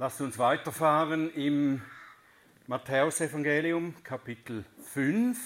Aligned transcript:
Lasst 0.00 0.22
uns 0.22 0.38
weiterfahren 0.38 1.30
im 1.34 1.82
Matthäusevangelium 2.66 4.02
Kapitel 4.02 4.64
5. 4.82 5.38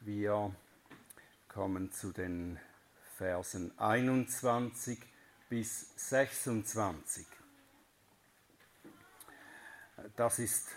Wir 0.00 0.52
kommen 1.46 1.92
zu 1.92 2.10
den 2.10 2.58
Versen 3.16 3.70
21 3.78 4.98
bis 5.48 5.92
26. 5.94 7.24
Das 10.16 10.40
ist 10.40 10.72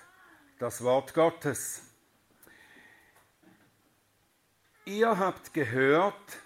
das 0.60 0.84
Wort 0.84 1.16
Gottes. 1.16 1.82
Ihr 4.86 5.18
habt 5.18 5.52
gehört, 5.56 6.38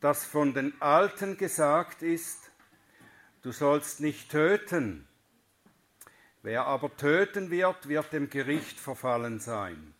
dass 0.00 0.24
von 0.24 0.54
den 0.54 0.80
Alten 0.80 1.36
gesagt 1.36 2.00
ist, 2.00 2.50
du 3.42 3.52
sollst 3.52 4.00
nicht 4.00 4.30
töten. 4.30 5.04
Wer 6.42 6.66
aber 6.66 6.96
töten 6.96 7.50
wird, 7.50 7.88
wird 7.88 8.12
dem 8.12 8.30
Gericht 8.30 8.78
verfallen 8.78 9.40
sein. 9.40 9.94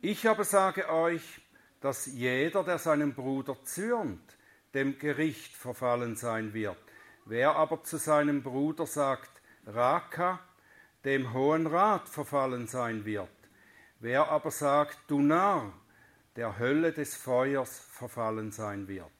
Ich 0.00 0.28
aber 0.28 0.44
sage 0.44 0.88
euch, 0.88 1.40
dass 1.80 2.06
jeder, 2.06 2.64
der 2.64 2.78
seinem 2.78 3.14
Bruder 3.14 3.56
zürnt, 3.64 4.36
dem 4.74 4.98
Gericht 4.98 5.54
verfallen 5.54 6.16
sein 6.16 6.54
wird. 6.54 6.78
Wer 7.24 7.56
aber 7.56 7.82
zu 7.82 7.98
seinem 7.98 8.42
Bruder 8.42 8.86
sagt, 8.86 9.42
Raka, 9.66 10.40
dem 11.04 11.32
Hohen 11.32 11.66
Rat 11.66 12.08
verfallen 12.08 12.66
sein 12.66 13.04
wird. 13.04 13.28
Wer 14.00 14.28
aber 14.28 14.50
sagt, 14.50 14.98
du 15.08 15.20
Narr, 15.20 15.72
der 16.36 16.58
Hölle 16.58 16.92
des 16.92 17.16
Feuers 17.16 17.80
verfallen 17.80 18.52
sein 18.52 18.88
wird. 18.88 19.10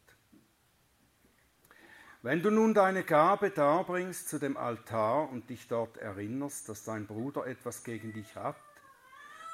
Wenn 2.20 2.42
du 2.42 2.50
nun 2.50 2.74
deine 2.74 3.04
Gabe 3.04 3.50
darbringst 3.50 4.28
zu 4.28 4.40
dem 4.40 4.56
Altar 4.56 5.30
und 5.30 5.48
dich 5.50 5.68
dort 5.68 5.98
erinnerst, 5.98 6.68
dass 6.68 6.82
dein 6.82 7.06
Bruder 7.06 7.46
etwas 7.46 7.84
gegen 7.84 8.12
dich 8.12 8.34
hat, 8.34 8.56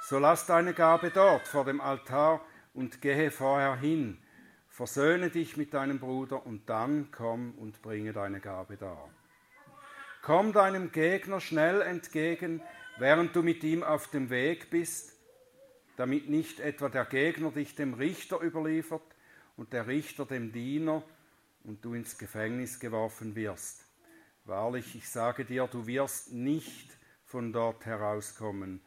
so 0.08 0.18
lass 0.18 0.46
deine 0.46 0.72
Gabe 0.72 1.10
dort 1.10 1.46
vor 1.46 1.66
dem 1.66 1.82
Altar 1.82 2.40
und 2.72 3.02
gehe 3.02 3.30
vorher 3.30 3.76
hin, 3.76 4.16
versöhne 4.70 5.28
dich 5.28 5.58
mit 5.58 5.74
deinem 5.74 5.98
Bruder 5.98 6.46
und 6.46 6.66
dann 6.70 7.10
komm 7.10 7.52
und 7.58 7.82
bringe 7.82 8.14
deine 8.14 8.40
Gabe 8.40 8.78
dar. 8.78 9.10
Komm 10.22 10.54
deinem 10.54 10.90
Gegner 10.90 11.40
schnell 11.40 11.82
entgegen, 11.82 12.62
während 12.96 13.36
du 13.36 13.42
mit 13.42 13.62
ihm 13.62 13.82
auf 13.82 14.08
dem 14.08 14.30
Weg 14.30 14.70
bist, 14.70 15.12
damit 15.98 16.30
nicht 16.30 16.60
etwa 16.60 16.88
der 16.88 17.04
Gegner 17.04 17.50
dich 17.50 17.74
dem 17.74 17.92
Richter 17.92 18.40
überliefert 18.40 19.02
und 19.58 19.74
der 19.74 19.86
Richter 19.86 20.24
dem 20.24 20.50
Diener, 20.50 21.02
und 21.64 21.84
du 21.84 21.94
ins 21.94 22.16
Gefängnis 22.18 22.78
geworfen 22.78 23.34
wirst. 23.34 23.84
Wahrlich, 24.44 24.94
ich 24.94 25.08
sage 25.08 25.44
dir, 25.44 25.66
du 25.66 25.86
wirst 25.86 26.32
nicht 26.32 26.90
von 27.24 27.52
dort 27.52 27.86
herauskommen, 27.86 28.80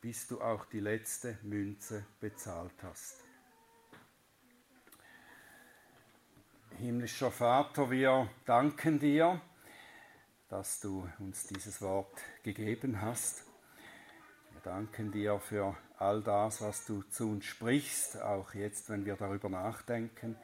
bis 0.00 0.26
du 0.26 0.40
auch 0.40 0.64
die 0.66 0.80
letzte 0.80 1.38
Münze 1.42 2.04
bezahlt 2.20 2.82
hast. 2.82 3.22
Himmlischer 6.78 7.30
Vater, 7.30 7.90
wir 7.90 8.28
danken 8.44 8.98
dir, 8.98 9.40
dass 10.48 10.80
du 10.80 11.08
uns 11.18 11.46
dieses 11.46 11.80
Wort 11.80 12.20
gegeben 12.42 13.00
hast. 13.00 13.44
Wir 14.52 14.60
danken 14.62 15.10
dir 15.10 15.38
für 15.38 15.76
all 15.98 16.22
das, 16.22 16.60
was 16.60 16.84
du 16.86 17.02
zu 17.04 17.30
uns 17.30 17.46
sprichst, 17.46 18.20
auch 18.20 18.54
jetzt, 18.54 18.88
wenn 18.90 19.04
wir 19.04 19.16
darüber 19.16 19.48
nachdenken. 19.48 20.36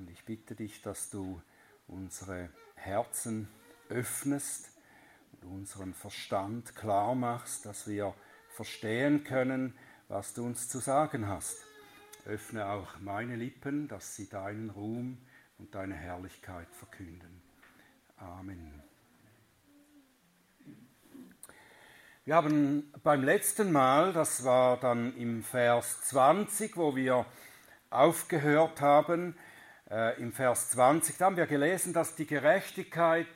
Und 0.00 0.08
ich 0.10 0.24
bitte 0.24 0.54
dich, 0.54 0.80
dass 0.80 1.10
du 1.10 1.42
unsere 1.86 2.48
Herzen 2.74 3.48
öffnest 3.90 4.70
und 5.32 5.44
unseren 5.44 5.92
Verstand 5.92 6.74
klar 6.74 7.14
machst, 7.14 7.66
dass 7.66 7.86
wir 7.86 8.14
verstehen 8.48 9.24
können, 9.24 9.76
was 10.08 10.32
du 10.32 10.46
uns 10.46 10.70
zu 10.70 10.78
sagen 10.78 11.28
hast. 11.28 11.54
Öffne 12.24 12.64
auch 12.64 12.98
meine 13.00 13.36
Lippen, 13.36 13.88
dass 13.88 14.16
sie 14.16 14.26
deinen 14.26 14.70
Ruhm 14.70 15.18
und 15.58 15.74
deine 15.74 15.96
Herrlichkeit 15.96 16.68
verkünden. 16.72 17.42
Amen. 18.16 18.82
Wir 22.24 22.36
haben 22.36 22.90
beim 23.02 23.22
letzten 23.22 23.70
Mal, 23.70 24.14
das 24.14 24.44
war 24.44 24.80
dann 24.80 25.14
im 25.18 25.42
Vers 25.42 26.00
20, 26.04 26.78
wo 26.78 26.96
wir 26.96 27.26
aufgehört 27.90 28.80
haben, 28.80 29.36
äh, 29.90 30.20
im 30.20 30.32
Vers 30.32 30.70
20, 30.70 31.16
da 31.18 31.26
haben 31.26 31.36
wir 31.36 31.46
gelesen, 31.46 31.92
dass 31.92 32.14
die 32.14 32.26
Gerechtigkeit 32.26 33.26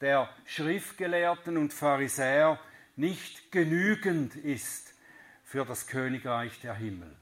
der 0.00 0.28
Schriftgelehrten 0.46 1.56
und 1.56 1.72
Pharisäer 1.72 2.60
nicht 2.96 3.50
genügend 3.50 4.36
ist 4.36 4.94
für 5.44 5.64
das 5.64 5.86
Königreich 5.86 6.60
der 6.60 6.74
Himmel. 6.74 7.16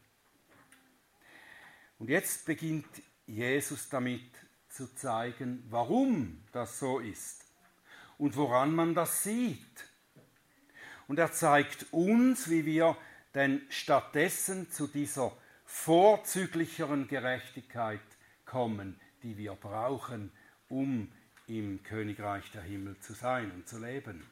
Und 1.98 2.08
jetzt 2.08 2.46
beginnt 2.46 2.88
Jesus 3.26 3.88
damit 3.88 4.30
zu 4.68 4.94
zeigen, 4.94 5.64
warum 5.68 6.42
das 6.52 6.78
so 6.78 6.98
ist 6.98 7.44
und 8.18 8.36
woran 8.36 8.74
man 8.74 8.94
das 8.94 9.22
sieht. 9.22 9.88
Und 11.06 11.18
er 11.18 11.32
zeigt 11.32 11.86
uns, 11.92 12.48
wie 12.48 12.64
wir 12.64 12.96
denn 13.34 13.62
stattdessen 13.68 14.70
zu 14.70 14.86
dieser 14.86 15.36
vorzüglicheren 15.64 17.08
Gerechtigkeit 17.08 18.00
kommen, 18.50 18.98
die 19.22 19.38
wir 19.38 19.54
brauchen, 19.54 20.32
um 20.68 21.12
im 21.46 21.82
Königreich 21.84 22.50
der 22.50 22.62
Himmel 22.62 22.98
zu 22.98 23.12
sein 23.12 23.52
und 23.52 23.68
zu 23.68 23.78
leben. 23.78 24.28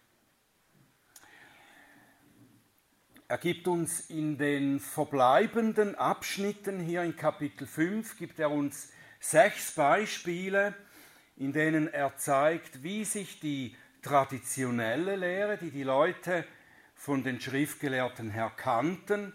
Er 3.28 3.38
gibt 3.38 3.68
uns 3.68 4.10
in 4.10 4.36
den 4.38 4.80
verbleibenden 4.80 5.94
Abschnitten 5.94 6.80
hier 6.80 7.02
in 7.02 7.14
Kapitel 7.14 7.66
5, 7.66 8.18
gibt 8.18 8.40
er 8.40 8.50
uns 8.50 8.90
sechs 9.20 9.72
Beispiele, 9.72 10.74
in 11.36 11.52
denen 11.52 11.86
er 11.86 12.16
zeigt, 12.16 12.82
wie 12.82 13.04
sich 13.04 13.38
die 13.38 13.76
traditionelle 14.02 15.14
Lehre, 15.14 15.58
die 15.58 15.70
die 15.70 15.84
Leute 15.84 16.44
von 16.94 17.22
den 17.22 17.40
Schriftgelehrten 17.40 18.30
her 18.30 18.50
kannten, 18.56 19.32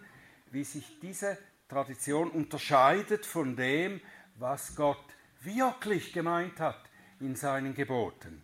wie 0.51 0.65
sich 0.65 0.99
diese 0.99 1.37
Tradition 1.69 2.29
unterscheidet 2.31 3.25
von 3.25 3.55
dem, 3.55 4.01
was 4.35 4.75
Gott 4.75 5.05
wirklich 5.41 6.13
gemeint 6.13 6.59
hat 6.59 6.89
in 7.19 7.35
seinen 7.35 7.73
Geboten. 7.73 8.43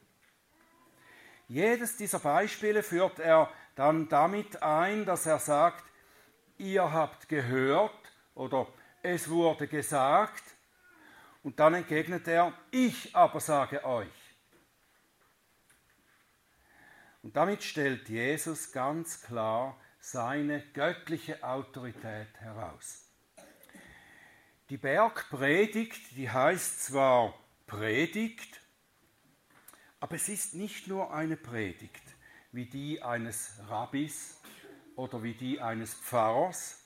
Jedes 1.48 1.98
dieser 1.98 2.20
Beispiele 2.20 2.84
führt 2.84 3.20
er 3.20 3.52
dann 3.76 4.08
damit 4.08 4.62
ein, 4.62 5.06
dass 5.06 5.26
er 5.26 5.40
sagt, 5.40 5.84
ihr 6.58 6.92
habt 6.92 7.28
gehört 7.28 7.92
oder 8.36 8.68
es 9.02 9.30
wurde 9.30 9.68
gesagt, 9.68 10.44
und 11.42 11.60
dann 11.60 11.74
entgegnet 11.74 12.28
er, 12.28 12.54
ich 12.70 13.16
aber 13.16 13.40
sage 13.40 13.84
euch. 13.86 14.08
Und 17.24 17.36
damit 17.36 17.64
stellt 17.64 18.10
Jesus 18.10 18.72
ganz 18.72 19.22
klar 19.22 19.80
seine 20.00 20.62
göttliche 20.74 21.44
Autorität 21.44 22.40
heraus. 22.40 23.09
Die 24.70 24.78
Bergpredigt, 24.78 26.16
die 26.16 26.30
heißt 26.30 26.86
zwar 26.86 27.34
Predigt, 27.66 28.62
aber 30.00 30.16
es 30.16 30.30
ist 30.30 30.54
nicht 30.54 30.88
nur 30.88 31.12
eine 31.12 31.38
Predigt 31.38 32.04
wie 32.52 32.66
die 32.68 33.02
eines 33.02 33.60
Rabbis 33.68 34.40
oder 34.96 35.24
wie 35.24 35.34
die 35.34 35.60
eines 35.60 35.96
Pfarrers. 35.96 36.84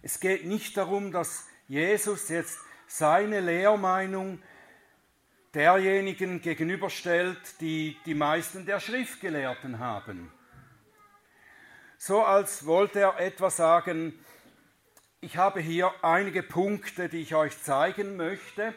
Es 0.00 0.20
geht 0.20 0.44
nicht 0.44 0.76
darum, 0.76 1.10
dass 1.10 1.48
Jesus 1.66 2.28
jetzt 2.28 2.60
seine 2.86 3.40
Lehrmeinung 3.40 4.40
derjenigen 5.54 6.40
gegenüberstellt, 6.40 7.60
die 7.60 7.98
die 8.06 8.14
meisten 8.14 8.64
der 8.64 8.78
Schriftgelehrten 8.78 9.80
haben. 9.80 10.32
So 11.98 12.22
als 12.22 12.64
wollte 12.64 13.00
er 13.00 13.18
etwa 13.18 13.50
sagen, 13.50 14.16
ich 15.22 15.36
habe 15.36 15.60
hier 15.60 15.92
einige 16.02 16.42
Punkte, 16.42 17.08
die 17.08 17.20
ich 17.20 17.36
euch 17.36 17.62
zeigen 17.62 18.16
möchte, 18.16 18.74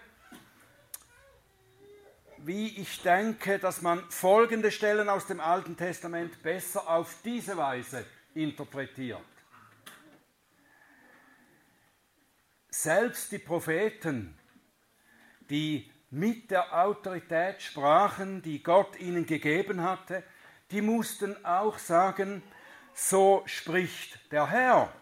wie 2.37 2.67
ich 2.79 3.01
denke, 3.01 3.57
dass 3.57 3.81
man 3.81 3.99
folgende 4.11 4.69
Stellen 4.69 5.09
aus 5.09 5.25
dem 5.25 5.39
Alten 5.39 5.75
Testament 5.75 6.43
besser 6.43 6.87
auf 6.87 7.15
diese 7.23 7.57
Weise 7.57 8.05
interpretiert. 8.35 9.19
Selbst 12.69 13.31
die 13.31 13.39
Propheten, 13.39 14.37
die 15.49 15.91
mit 16.11 16.51
der 16.51 16.79
Autorität 16.79 17.63
sprachen, 17.63 18.43
die 18.43 18.61
Gott 18.61 18.99
ihnen 18.99 19.25
gegeben 19.25 19.81
hatte, 19.81 20.21
die 20.69 20.83
mussten 20.83 21.43
auch 21.43 21.79
sagen, 21.79 22.43
so 22.93 23.41
spricht 23.47 24.31
der 24.31 24.47
Herr. 24.47 24.93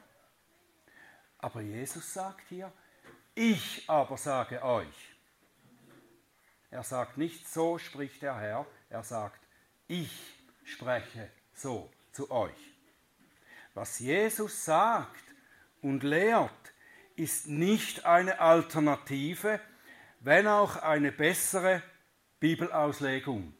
Aber 1.44 1.60
Jesus 1.60 2.13
sagt 2.13 2.48
hier, 2.48 2.72
ich 3.36 3.84
aber 3.90 4.16
sage 4.16 4.63
euch. 4.63 5.13
Er 6.72 6.84
sagt 6.84 7.18
nicht, 7.18 7.50
so 7.50 7.78
spricht 7.78 8.22
der 8.22 8.40
Herr, 8.40 8.66
Er 8.90 9.04
sagt, 9.04 9.42
ich 9.90 10.38
spreche 10.63 11.30
so 11.54 11.92
zu 12.13 12.31
euch. 12.31 12.74
Was 13.74 14.00
Jesus 14.00 14.63
sagt 14.63 15.22
und 15.81 16.04
lehrt, 16.04 16.74
ist 17.18 17.48
nicht 17.48 18.06
eine 18.06 18.40
Alternative, 18.40 19.60
wenn 20.22 20.48
auch 20.48 20.78
eine 20.78 21.12
bessere 21.12 21.84
Bibelauslegung. 22.40 23.54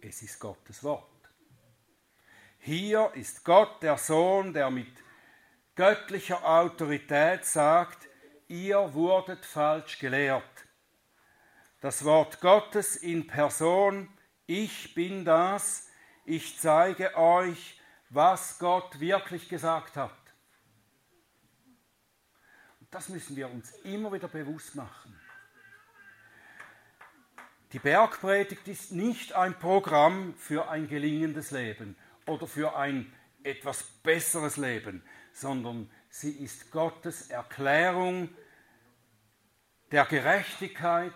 Es 0.00 0.20
ist 0.20 0.40
Gottes 0.40 0.82
Wort. 0.82 1.08
Hier 2.58 3.12
ist 3.14 3.44
Gott 3.44 3.80
der 3.84 3.98
Sohn, 3.98 4.52
der 4.52 4.68
mit 4.68 5.01
göttlicher 5.74 6.44
Autorität 6.44 7.44
sagt, 7.44 8.08
ihr 8.48 8.92
wurdet 8.94 9.44
falsch 9.44 9.98
gelehrt. 9.98 10.42
Das 11.80 12.04
Wort 12.04 12.40
Gottes 12.40 12.96
in 12.96 13.26
Person, 13.26 14.08
ich 14.46 14.94
bin 14.94 15.24
das, 15.24 15.88
ich 16.24 16.58
zeige 16.58 17.16
euch, 17.16 17.80
was 18.10 18.58
Gott 18.58 19.00
wirklich 19.00 19.48
gesagt 19.48 19.96
hat. 19.96 20.12
Und 22.80 22.94
das 22.94 23.08
müssen 23.08 23.36
wir 23.36 23.50
uns 23.50 23.72
immer 23.84 24.12
wieder 24.12 24.28
bewusst 24.28 24.74
machen. 24.74 25.18
Die 27.72 27.78
Bergpredigt 27.78 28.68
ist 28.68 28.92
nicht 28.92 29.32
ein 29.32 29.58
Programm 29.58 30.34
für 30.34 30.68
ein 30.68 30.88
gelingendes 30.88 31.50
Leben 31.52 31.96
oder 32.26 32.46
für 32.46 32.76
ein 32.76 33.10
etwas 33.42 33.82
besseres 33.82 34.58
Leben, 34.58 35.02
sondern 35.32 35.90
sie 36.08 36.30
ist 36.30 36.70
Gottes 36.70 37.30
Erklärung 37.30 38.28
der 39.90 40.04
Gerechtigkeit, 40.06 41.12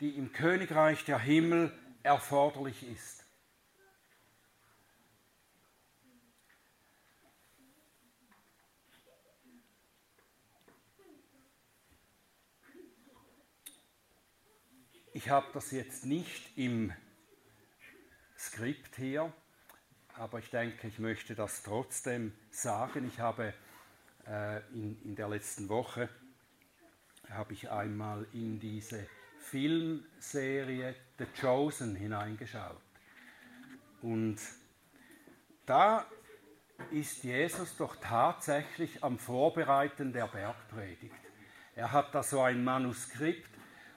die 0.00 0.10
im 0.16 0.32
Königreich 0.32 1.04
der 1.04 1.18
Himmel 1.18 1.72
erforderlich 2.02 2.82
ist. 2.88 3.24
Ich 15.12 15.28
habe 15.28 15.48
das 15.52 15.70
jetzt 15.70 16.06
nicht 16.06 16.56
im 16.56 16.92
Skript 18.38 18.96
hier, 18.96 19.32
aber 20.20 20.38
ich 20.38 20.50
denke, 20.50 20.86
ich 20.86 20.98
möchte 20.98 21.34
das 21.34 21.62
trotzdem 21.62 22.34
sagen. 22.50 23.06
Ich 23.08 23.20
habe 23.20 23.54
äh, 24.28 24.58
in, 24.74 25.00
in 25.02 25.16
der 25.16 25.30
letzten 25.30 25.70
Woche 25.70 26.10
habe 27.30 27.54
ich 27.54 27.70
einmal 27.70 28.26
in 28.34 28.60
diese 28.60 29.06
Filmserie 29.38 30.94
The 31.16 31.24
Chosen 31.40 31.96
hineingeschaut. 31.96 32.82
Und 34.02 34.36
da 35.64 36.04
ist 36.90 37.24
Jesus 37.24 37.78
doch 37.78 37.96
tatsächlich 37.96 39.02
am 39.02 39.18
Vorbereiten 39.18 40.12
der 40.12 40.26
Bergpredigt. 40.26 41.14
Er 41.74 41.92
hat 41.92 42.14
da 42.14 42.22
so 42.22 42.42
ein 42.42 42.62
Manuskript 42.62 43.48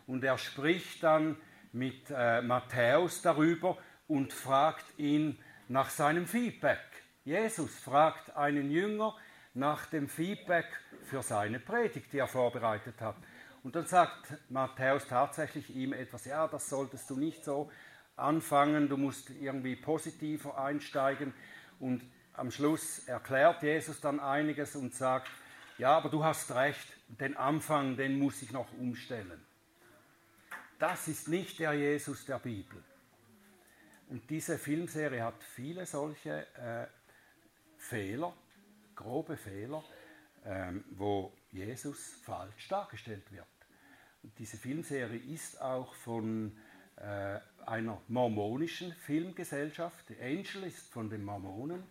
und 0.08 0.24
er 0.24 0.38
spricht 0.38 1.04
dann 1.04 1.36
mit 1.74 2.10
äh, 2.16 2.42
Matthäus 2.42 3.22
darüber 3.22 3.78
und 4.08 4.32
fragt 4.32 4.86
ihn 4.98 5.38
nach 5.68 5.90
seinem 5.90 6.28
Feedback. 6.28 6.80
Jesus 7.26 7.80
fragt 7.80 8.36
einen 8.36 8.70
Jünger, 8.70 9.16
nach 9.54 9.86
dem 9.86 10.10
Feedback 10.10 10.66
für 11.04 11.22
seine 11.22 11.60
Predigt, 11.60 12.12
die 12.12 12.18
er 12.18 12.28
vorbereitet 12.28 13.00
hat. 13.02 13.16
Und 13.64 13.76
dann 13.76 13.86
sagt 13.86 14.34
Matthäus 14.50 15.08
tatsächlich 15.08 15.74
ihm 15.76 15.94
etwas, 15.94 16.26
ja, 16.26 16.48
das 16.48 16.70
solltest 16.70 17.10
du 17.10 17.16
nicht 17.16 17.46
so 17.46 17.72
anfangen, 18.16 18.90
du 18.90 18.98
musst 18.98 19.30
irgendwie 19.30 19.76
positiver 19.76 20.58
einsteigen. 20.58 21.34
Und 21.80 22.02
am 22.34 22.52
Schluss 22.52 23.08
erklärt 23.08 23.64
Jesus 23.64 24.02
dann 24.02 24.20
einiges 24.20 24.76
und 24.76 24.94
sagt, 24.94 25.30
ja, 25.78 25.98
aber 25.98 26.10
du 26.10 26.24
hast 26.24 26.54
recht, 26.54 26.88
den 27.08 27.38
Anfang, 27.38 27.96
den 27.96 28.20
muss 28.20 28.42
ich 28.42 28.52
noch 28.52 28.72
umstellen. 28.80 29.42
Das 30.80 31.08
ist 31.08 31.28
nicht 31.28 31.60
der 31.60 31.74
Jesus 31.74 32.26
der 32.26 32.40
Bibel. 32.40 32.84
Und 34.14 34.30
diese 34.30 34.60
Filmserie 34.60 35.24
hat 35.24 35.44
viele 35.44 35.88
solche 35.88 36.46
äh, 36.56 36.86
Fehler, 37.80 38.32
grobe 38.96 39.36
Fehler, 39.36 39.84
ähm, 40.46 40.84
wo 40.92 41.34
Jesus 41.52 42.20
falsch 42.24 42.68
dargestellt 42.68 43.32
wird. 43.32 43.48
Und 44.22 44.38
diese 44.38 44.58
Filmserie 44.58 45.18
ist 45.18 45.60
auch 45.60 45.96
von 45.96 46.56
äh, 46.98 47.40
einer 47.66 48.00
mormonischen 48.08 48.94
Filmgesellschaft. 48.94 50.08
Die 50.10 50.22
Angel 50.22 50.66
ist 50.66 50.92
von 50.92 51.10
den 51.10 51.26
Mormonen 51.26 51.82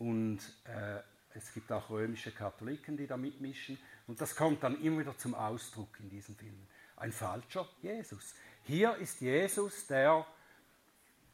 und 0.00 0.40
äh, 0.64 0.98
es 1.36 1.54
gibt 1.54 1.70
auch 1.70 1.88
römische 1.88 2.32
Katholiken, 2.32 2.96
die 2.96 3.06
da 3.06 3.16
mitmischen. 3.16 3.78
Und 4.08 4.20
das 4.20 4.34
kommt 4.34 4.64
dann 4.64 4.82
immer 4.82 5.02
wieder 5.02 5.16
zum 5.16 5.36
Ausdruck 5.36 6.00
in 6.00 6.10
diesen 6.10 6.34
Filmen. 6.34 6.66
Ein 6.96 7.12
falscher 7.12 7.68
Jesus. 7.80 8.34
Hier 8.64 8.96
ist 8.96 9.20
Jesus, 9.20 9.86
der 9.86 10.26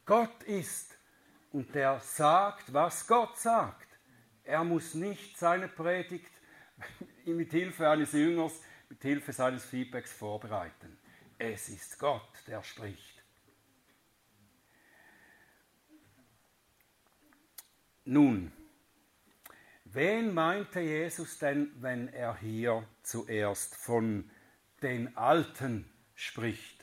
Gott 0.04 0.42
ist 0.44 0.98
und 1.52 1.74
der 1.74 2.00
sagt, 2.00 2.72
was 2.72 3.06
Gott 3.06 3.38
sagt. 3.38 3.86
Er 4.44 4.64
muss 4.64 4.94
nicht 4.94 5.38
seine 5.38 5.68
Predigt 5.68 6.32
mit 7.24 7.50
Hilfe 7.52 7.88
eines 7.88 8.12
Jüngers, 8.12 8.60
mit 8.88 9.02
Hilfe 9.02 9.32
seines 9.32 9.64
Feedbacks 9.64 10.12
vorbereiten. 10.12 10.98
Es 11.38 11.68
ist 11.68 11.98
Gott, 11.98 12.42
der 12.46 12.62
spricht. 12.62 13.22
Nun, 18.04 18.50
wen 19.84 20.34
meinte 20.34 20.80
Jesus 20.80 21.38
denn, 21.38 21.70
wenn 21.80 22.08
er 22.08 22.36
hier 22.36 22.86
zuerst 23.02 23.76
von 23.76 24.30
den 24.82 25.16
Alten 25.16 25.88
spricht, 26.14 26.79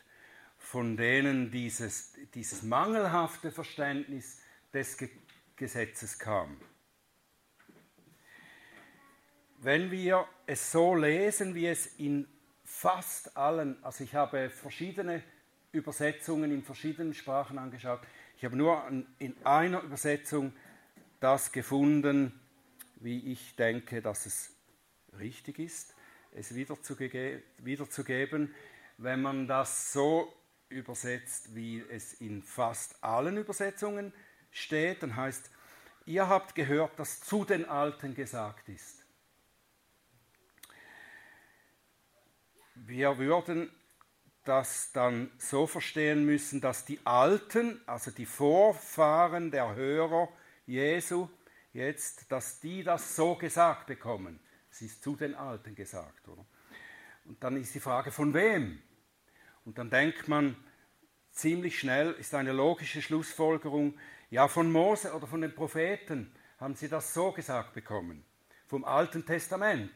von 0.71 0.97
denen 0.97 1.51
dieses, 1.51 2.13
dieses 2.33 2.63
mangelhafte 2.63 3.51
Verständnis 3.51 4.41
des 4.73 4.97
Gesetzes 5.55 6.19
kam? 6.19 6.57
wenn 9.59 9.91
wir 9.91 10.25
es 10.45 10.71
so 10.71 10.95
lesen, 10.95 11.55
wie 11.55 11.67
es 11.67 11.87
in 11.97 12.27
fast 12.63 13.35
allen, 13.35 13.83
also 13.83 14.03
ich 14.03 14.13
habe 14.13 14.49
verschiedene 14.49 15.23
Übersetzungen 15.71 16.51
in 16.51 16.63
verschiedenen 16.63 17.13
Sprachen 17.13 17.57
angeschaut, 17.57 18.01
ich 18.37 18.45
habe 18.45 18.55
nur 18.55 18.83
in 19.19 19.35
einer 19.43 19.81
Übersetzung 19.81 20.53
das 21.19 21.51
gefunden, 21.51 22.39
wie 22.97 23.31
ich 23.31 23.55
denke, 23.55 24.01
dass 24.01 24.25
es 24.25 24.51
richtig 25.17 25.59
ist, 25.59 25.95
es 26.33 26.53
wiederzugeben. 26.53 28.53
Wenn 28.99 29.21
man 29.21 29.47
das 29.47 29.91
so 29.91 30.33
übersetzt, 30.69 31.55
wie 31.55 31.83
es 31.89 32.13
in 32.13 32.41
fast 32.43 33.03
allen 33.03 33.37
Übersetzungen 33.37 34.13
steht, 34.51 35.03
dann 35.03 35.15
heißt, 35.15 35.49
ihr 36.05 36.27
habt 36.27 36.55
gehört, 36.55 36.99
dass 36.99 37.21
zu 37.21 37.45
den 37.45 37.65
Alten 37.65 38.15
gesagt 38.15 38.69
ist. 38.69 39.05
Wir 42.75 43.17
würden 43.17 43.71
das 44.43 44.91
dann 44.93 45.29
so 45.37 45.67
verstehen 45.67 46.25
müssen, 46.25 46.61
dass 46.61 46.85
die 46.85 46.99
Alten, 47.05 47.81
also 47.85 48.11
die 48.11 48.25
Vorfahren 48.25 49.51
der 49.51 49.75
Hörer 49.75 50.29
Jesu, 50.65 51.27
jetzt, 51.73 52.31
dass 52.31 52.59
die 52.59 52.83
das 52.83 53.15
so 53.15 53.35
gesagt 53.35 53.87
bekommen. 53.87 54.39
Es 54.71 54.81
ist 54.81 55.03
zu 55.03 55.15
den 55.15 55.35
Alten 55.35 55.75
gesagt, 55.75 56.27
oder? 56.27 56.45
Und 57.25 57.43
dann 57.43 57.57
ist 57.57 57.75
die 57.75 57.79
Frage, 57.79 58.11
von 58.11 58.33
wem? 58.33 58.81
Und 59.67 59.77
dann 59.77 59.89
denkt 59.89 60.29
man 60.29 60.55
ziemlich 61.33 61.77
schnell, 61.77 62.13
ist 62.13 62.33
eine 62.33 62.53
logische 62.53 63.01
Schlussfolgerung, 63.01 63.99
ja, 64.29 64.47
von 64.47 64.71
Mose 64.71 65.13
oder 65.13 65.27
von 65.27 65.41
den 65.41 65.53
Propheten 65.53 66.33
haben 66.57 66.75
sie 66.75 66.87
das 66.87 67.13
so 67.13 67.33
gesagt 67.33 67.73
bekommen, 67.73 68.23
vom 68.65 68.85
Alten 68.85 69.25
Testament. 69.25 69.91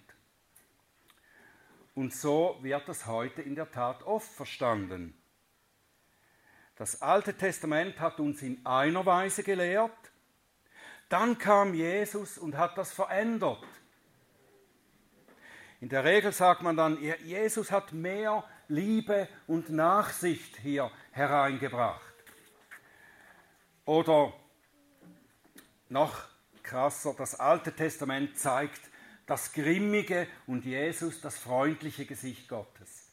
Und 1.96 2.14
so 2.14 2.60
wird 2.62 2.90
es 2.90 3.06
heute 3.06 3.44
in 3.44 3.56
der 3.56 3.72
Tat 3.72 4.04
oft 4.04 4.30
verstanden. 4.34 5.18
Das 6.76 7.02
Alte 7.02 7.34
Testament 7.38 7.98
hat 8.02 8.20
uns 8.20 8.42
in 8.42 8.66
einer 8.66 9.06
Weise 9.06 9.42
gelehrt, 9.42 10.12
dann 11.08 11.38
kam 11.38 11.74
Jesus 11.74 12.38
und 12.38 12.58
hat 12.58 12.78
das 12.78 12.92
verändert. 12.92 13.64
In 15.80 15.88
der 15.88 16.04
Regel 16.04 16.34
sagt 16.34 16.62
man 16.62 16.76
dann, 16.76 17.02
Jesus 17.24 17.72
hat 17.72 17.94
mehr 17.94 18.44
Liebe 18.72 19.28
und 19.48 19.70
Nachsicht 19.70 20.58
hier 20.58 20.90
hereingebracht. 21.12 22.02
Oder 23.86 24.34
noch 25.90 26.24
krasser, 26.64 27.14
das 27.18 27.40
Alte 27.40 27.74
Testament 27.74 28.38
zeigt 28.38 28.80
das 29.26 29.52
grimmige 29.54 30.28
und 30.48 30.66
Jesus 30.66 31.22
das 31.22 31.38
freundliche 31.38 32.06
Gesicht 32.06 32.48
Gottes. 32.48 33.12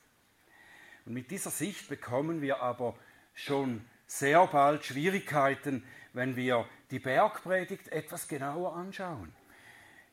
Und 1.04 1.14
mit 1.14 1.30
dieser 1.30 1.50
Sicht 1.50 1.88
bekommen 1.88 2.40
wir 2.40 2.62
aber 2.62 2.96
schon 3.34 3.84
sehr 4.06 4.46
bald 4.46 4.84
Schwierigkeiten, 4.84 5.84
wenn 6.12 6.36
wir 6.36 6.68
die 6.90 6.98
Bergpredigt 6.98 7.88
etwas 7.88 8.28
genauer 8.28 8.76
anschauen. 8.76 9.34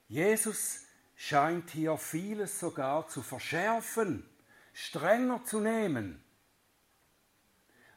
Jesus 0.07 0.85
scheint 1.15 1.69
hier 1.69 1.97
vieles 1.97 2.59
sogar 2.59 3.07
zu 3.07 3.21
verschärfen, 3.21 4.27
strenger 4.75 5.41
zu 5.45 5.61
nehmen. 5.61 6.21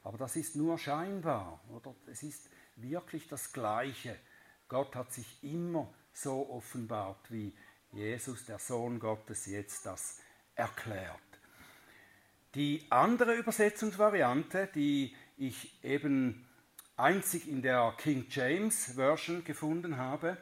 Aber 0.04 0.16
das 0.16 0.36
ist 0.36 0.54
nur 0.54 0.78
scheinbar, 0.78 1.60
oder? 1.70 1.94
Es 2.06 2.22
ist 2.22 2.48
wirklich 2.76 3.26
das 3.26 3.52
Gleiche. 3.52 4.16
Gott 4.68 4.94
hat 4.94 5.12
sich 5.12 5.42
immer 5.42 5.92
so 6.12 6.48
offenbart, 6.50 7.30
wie 7.32 7.52
Jesus, 7.90 8.46
der 8.46 8.60
Sohn 8.60 9.00
Gottes, 9.00 9.46
jetzt 9.46 9.86
das 9.86 10.20
erklärt. 10.54 11.18
Die 12.54 12.86
andere 12.90 13.34
Übersetzungsvariante, 13.34 14.68
die 14.72 15.16
ich 15.36 15.82
eben 15.82 16.48
einzig 16.96 17.48
in 17.48 17.60
der 17.60 17.92
King 17.98 18.26
James 18.30 18.92
Version 18.94 19.42
gefunden 19.42 19.96
habe, 19.96 20.36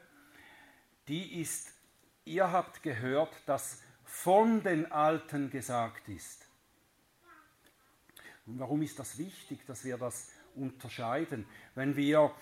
die 1.09 1.41
ist, 1.41 1.73
ihr 2.27 2.53
habt 2.53 2.83
gehört, 2.83 3.35
dass 3.47 3.81
von 4.17 4.63
den 4.63 4.91
Alten 4.91 5.51
gesagt 5.51 6.09
ist. 6.09 6.47
Und 8.47 8.59
warum 8.59 8.81
ist 8.81 8.99
das 8.99 9.19
wichtig, 9.19 9.65
dass 9.67 9.85
wir 9.85 9.99
das 9.99 10.31
unterscheiden? 10.55 11.47
Wenn 11.75 11.97
wir 11.97 12.35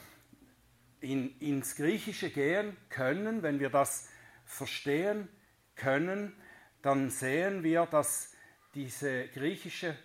in, 1.01 1.37
ins 1.41 1.75
Griechische 1.75 2.31
gehen 2.31 2.77
können, 2.91 3.43
wenn 3.43 3.59
wir 3.59 3.71
das 3.71 4.09
verstehen 4.45 5.29
können, 5.75 6.33
dann 6.81 7.11
sehen 7.11 7.65
wir, 7.65 7.87
dass 7.87 8.33
diese 8.75 9.27
griechische 9.29 9.99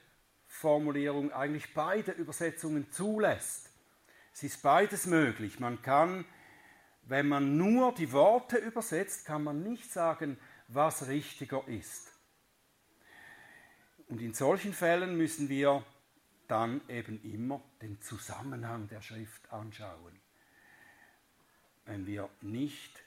Formulierung 0.47 1.31
eigentlich 1.31 1.73
beide 1.75 2.11
Übersetzungen 2.13 2.89
zulässt. 2.91 3.69
Es 4.33 4.41
ist 4.41 4.63
beides 4.63 5.05
möglich. 5.05 5.59
Man 5.59 5.81
kann, 5.83 6.25
wenn 7.03 7.27
man 7.27 7.57
nur 7.57 7.93
die 7.93 8.11
Worte 8.11 8.57
übersetzt, 8.57 9.25
kann 9.25 9.43
man 9.43 9.61
nicht 9.61 9.93
sagen, 9.93 10.37
was 10.69 11.07
richtiger 11.07 11.67
ist. 11.67 12.11
Und 14.07 14.21
in 14.21 14.33
solchen 14.33 14.73
Fällen 14.73 15.17
müssen 15.17 15.49
wir 15.49 15.83
dann 16.47 16.81
eben 16.87 17.21
immer 17.23 17.61
den 17.81 18.01
Zusammenhang 18.01 18.87
der 18.87 19.01
Schrift 19.01 19.51
anschauen. 19.51 20.19
Wenn 21.85 22.07
wir 22.07 22.29
nicht 22.41 23.03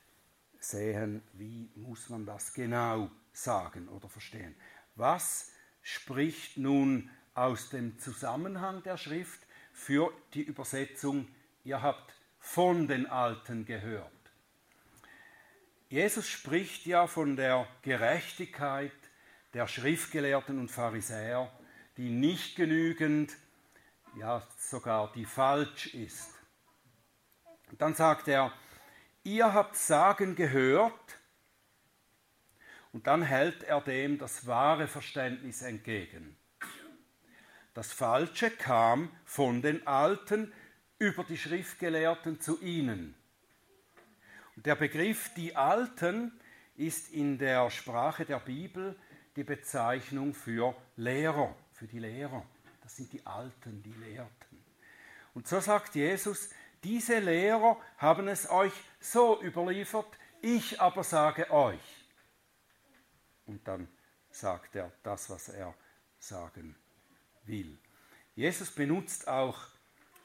sehen, 0.58 1.22
wie 1.32 1.70
muss 1.74 2.08
man 2.08 2.24
das 2.24 2.54
genau 2.54 3.10
sagen 3.32 3.88
oder 3.88 4.08
verstehen. 4.08 4.54
Was 4.94 5.50
spricht 5.82 6.56
nun 6.56 7.10
aus 7.34 7.70
dem 7.70 7.98
Zusammenhang 7.98 8.82
der 8.82 8.96
Schrift 8.96 9.40
für 9.72 10.12
die 10.34 10.42
Übersetzung, 10.42 11.28
ihr 11.64 11.82
habt 11.82 12.14
von 12.38 12.86
den 12.86 13.06
Alten 13.06 13.64
gehört? 13.64 14.12
Jesus 15.92 16.26
spricht 16.26 16.86
ja 16.86 17.06
von 17.06 17.36
der 17.36 17.68
Gerechtigkeit 17.82 18.92
der 19.52 19.68
Schriftgelehrten 19.68 20.58
und 20.58 20.70
Pharisäer, 20.70 21.52
die 21.98 22.08
nicht 22.08 22.56
genügend, 22.56 23.36
ja 24.18 24.42
sogar 24.56 25.12
die 25.12 25.26
falsch 25.26 25.92
ist. 25.92 26.30
Und 27.70 27.82
dann 27.82 27.94
sagt 27.94 28.26
er, 28.28 28.54
ihr 29.22 29.52
habt 29.52 29.76
sagen 29.76 30.34
gehört, 30.34 31.18
und 32.92 33.06
dann 33.06 33.20
hält 33.20 33.62
er 33.64 33.82
dem 33.82 34.16
das 34.16 34.46
wahre 34.46 34.88
Verständnis 34.88 35.60
entgegen. 35.60 36.38
Das 37.74 37.92
Falsche 37.92 38.50
kam 38.50 39.14
von 39.26 39.60
den 39.60 39.86
Alten 39.86 40.54
über 40.98 41.22
die 41.22 41.36
Schriftgelehrten 41.36 42.40
zu 42.40 42.58
ihnen. 42.62 43.14
Der 44.56 44.74
Begriff 44.74 45.32
die 45.34 45.56
Alten 45.56 46.32
ist 46.76 47.10
in 47.10 47.38
der 47.38 47.70
Sprache 47.70 48.24
der 48.24 48.38
Bibel 48.40 48.98
die 49.36 49.44
Bezeichnung 49.44 50.34
für 50.34 50.74
Lehrer, 50.96 51.56
für 51.72 51.86
die 51.86 51.98
Lehrer. 51.98 52.44
Das 52.82 52.96
sind 52.96 53.12
die 53.12 53.24
Alten, 53.24 53.82
die 53.82 53.94
Lehrten. 53.94 54.62
Und 55.34 55.48
so 55.48 55.60
sagt 55.60 55.94
Jesus, 55.94 56.50
diese 56.84 57.18
Lehrer 57.20 57.80
haben 57.96 58.28
es 58.28 58.50
euch 58.50 58.72
so 59.00 59.42
überliefert, 59.42 60.18
ich 60.42 60.80
aber 60.80 61.04
sage 61.04 61.50
euch. 61.50 62.06
Und 63.46 63.66
dann 63.66 63.88
sagt 64.30 64.76
er 64.76 64.92
das, 65.02 65.30
was 65.30 65.48
er 65.48 65.74
sagen 66.18 66.76
will. 67.44 67.78
Jesus 68.34 68.70
benutzt 68.70 69.28
auch 69.28 69.58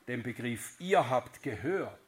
den 0.08 0.24
Begriff, 0.24 0.76
ihr 0.80 1.10
habt 1.10 1.42
gehört, 1.44 2.00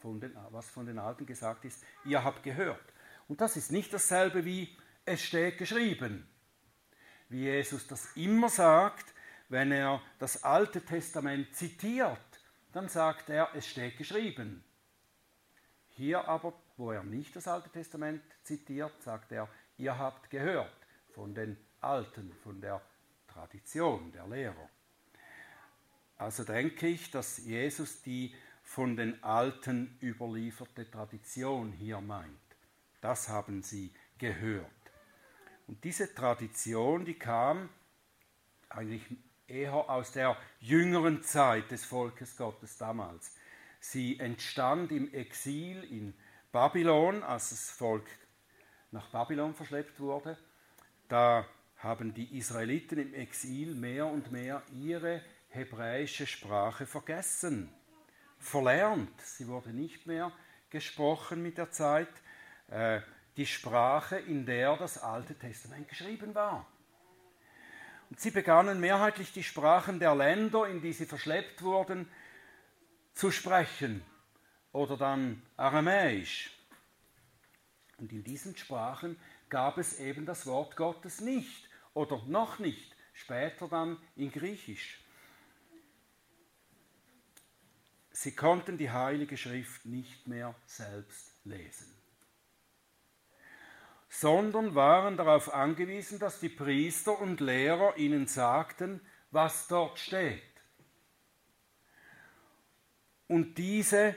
von 0.00 0.20
den, 0.20 0.36
was 0.50 0.68
von 0.68 0.86
den 0.86 0.98
Alten 0.98 1.26
gesagt 1.26 1.64
ist, 1.64 1.84
ihr 2.04 2.24
habt 2.24 2.42
gehört. 2.42 2.92
Und 3.28 3.40
das 3.40 3.56
ist 3.56 3.70
nicht 3.70 3.92
dasselbe 3.92 4.44
wie 4.44 4.76
es 5.04 5.22
steht 5.22 5.58
geschrieben. 5.58 6.28
Wie 7.28 7.42
Jesus 7.42 7.86
das 7.86 8.16
immer 8.16 8.48
sagt, 8.48 9.14
wenn 9.48 9.72
er 9.72 10.02
das 10.18 10.44
Alte 10.44 10.84
Testament 10.84 11.54
zitiert, 11.54 12.18
dann 12.72 12.88
sagt 12.88 13.30
er, 13.30 13.50
es 13.54 13.66
steht 13.66 13.98
geschrieben. 13.98 14.64
Hier 15.90 16.26
aber, 16.28 16.54
wo 16.76 16.92
er 16.92 17.02
nicht 17.02 17.34
das 17.36 17.48
Alte 17.48 17.70
Testament 17.70 18.22
zitiert, 18.42 19.02
sagt 19.02 19.32
er, 19.32 19.48
ihr 19.76 19.98
habt 19.98 20.30
gehört 20.30 20.72
von 21.14 21.34
den 21.34 21.56
Alten, 21.80 22.32
von 22.42 22.60
der 22.60 22.80
Tradition 23.26 24.12
der 24.12 24.26
Lehrer. 24.26 24.68
Also 26.16 26.44
denke 26.44 26.86
ich, 26.86 27.10
dass 27.10 27.38
Jesus 27.38 28.02
die 28.02 28.34
von 28.70 28.94
den 28.94 29.20
Alten 29.24 29.98
überlieferte 30.00 30.88
Tradition 30.88 31.72
hier 31.72 32.00
meint. 32.00 32.38
Das 33.00 33.28
haben 33.28 33.64
sie 33.64 33.92
gehört. 34.16 34.70
Und 35.66 35.82
diese 35.82 36.14
Tradition, 36.14 37.04
die 37.04 37.18
kam 37.18 37.68
eigentlich 38.68 39.02
eher 39.48 39.74
aus 39.74 40.12
der 40.12 40.36
jüngeren 40.60 41.24
Zeit 41.24 41.72
des 41.72 41.84
Volkes 41.84 42.36
Gottes 42.36 42.78
damals. 42.78 43.34
Sie 43.80 44.20
entstand 44.20 44.92
im 44.92 45.12
Exil 45.12 45.82
in 45.82 46.14
Babylon, 46.52 47.24
als 47.24 47.50
das 47.50 47.70
Volk 47.72 48.06
nach 48.92 49.10
Babylon 49.10 49.52
verschleppt 49.52 49.98
wurde. 49.98 50.38
Da 51.08 51.44
haben 51.78 52.14
die 52.14 52.38
Israeliten 52.38 53.00
im 53.00 53.14
Exil 53.14 53.74
mehr 53.74 54.06
und 54.06 54.30
mehr 54.30 54.62
ihre 54.72 55.22
hebräische 55.48 56.28
Sprache 56.28 56.86
vergessen, 56.86 57.74
verlernt. 58.40 59.20
Sie 59.20 59.46
wurde 59.46 59.70
nicht 59.70 60.06
mehr 60.06 60.32
gesprochen 60.70 61.42
mit 61.42 61.58
der 61.58 61.70
Zeit. 61.70 62.08
Äh, 62.68 63.00
die 63.36 63.46
Sprache, 63.46 64.18
in 64.18 64.44
der 64.44 64.76
das 64.76 64.98
Alte 64.98 65.34
Testament 65.34 65.88
geschrieben 65.88 66.34
war. 66.34 66.66
Und 68.10 68.20
sie 68.20 68.32
begannen 68.32 68.80
mehrheitlich 68.80 69.32
die 69.32 69.44
Sprachen 69.44 70.00
der 70.00 70.14
Länder, 70.14 70.66
in 70.66 70.82
die 70.82 70.92
sie 70.92 71.06
verschleppt 71.06 71.62
wurden, 71.62 72.10
zu 73.14 73.30
sprechen 73.30 74.02
oder 74.72 74.96
dann 74.96 75.42
Aramäisch. 75.56 76.50
Und 77.98 78.12
in 78.12 78.24
diesen 78.24 78.56
Sprachen 78.56 79.16
gab 79.48 79.78
es 79.78 80.00
eben 80.00 80.26
das 80.26 80.46
Wort 80.46 80.76
Gottes 80.76 81.20
nicht 81.20 81.68
oder 81.94 82.20
noch 82.26 82.58
nicht, 82.58 82.96
später 83.12 83.68
dann 83.68 83.96
in 84.16 84.32
Griechisch. 84.32 85.00
Sie 88.22 88.36
konnten 88.36 88.76
die 88.76 88.90
Heilige 88.90 89.38
Schrift 89.38 89.86
nicht 89.86 90.26
mehr 90.28 90.54
selbst 90.66 91.32
lesen, 91.46 91.90
sondern 94.10 94.74
waren 94.74 95.16
darauf 95.16 95.54
angewiesen, 95.54 96.18
dass 96.18 96.38
die 96.38 96.50
Priester 96.50 97.18
und 97.18 97.40
Lehrer 97.40 97.96
ihnen 97.96 98.26
sagten, 98.26 99.00
was 99.30 99.68
dort 99.68 99.98
steht. 99.98 100.42
Und 103.26 103.56
diese 103.56 104.14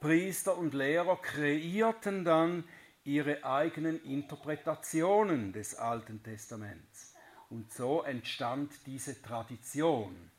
Priester 0.00 0.56
und 0.56 0.72
Lehrer 0.72 1.20
kreierten 1.20 2.24
dann 2.24 2.64
ihre 3.04 3.44
eigenen 3.44 4.02
Interpretationen 4.02 5.52
des 5.52 5.74
Alten 5.74 6.22
Testaments. 6.22 7.14
Und 7.50 7.70
so 7.70 8.00
entstand 8.02 8.72
diese 8.86 9.20
Tradition, 9.20 10.30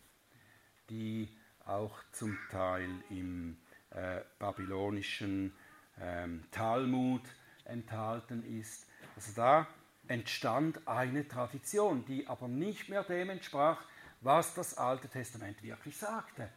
die 0.89 1.36
auch 1.67 1.97
zum 2.11 2.37
Teil 2.49 2.89
im 3.09 3.57
äh, 3.91 4.21
babylonischen 4.39 5.53
ähm, 5.99 6.45
Talmud 6.51 7.23
enthalten 7.65 8.43
ist. 8.59 8.87
Also 9.15 9.33
da 9.35 9.67
entstand 10.07 10.87
eine 10.87 11.27
Tradition, 11.27 12.05
die 12.05 12.27
aber 12.27 12.47
nicht 12.47 12.89
mehr 12.89 13.03
dem 13.03 13.29
entsprach, 13.29 13.83
was 14.21 14.53
das 14.53 14.77
Alte 14.77 15.09
Testament 15.09 15.61
wirklich 15.63 15.97
sagte. 15.97 16.49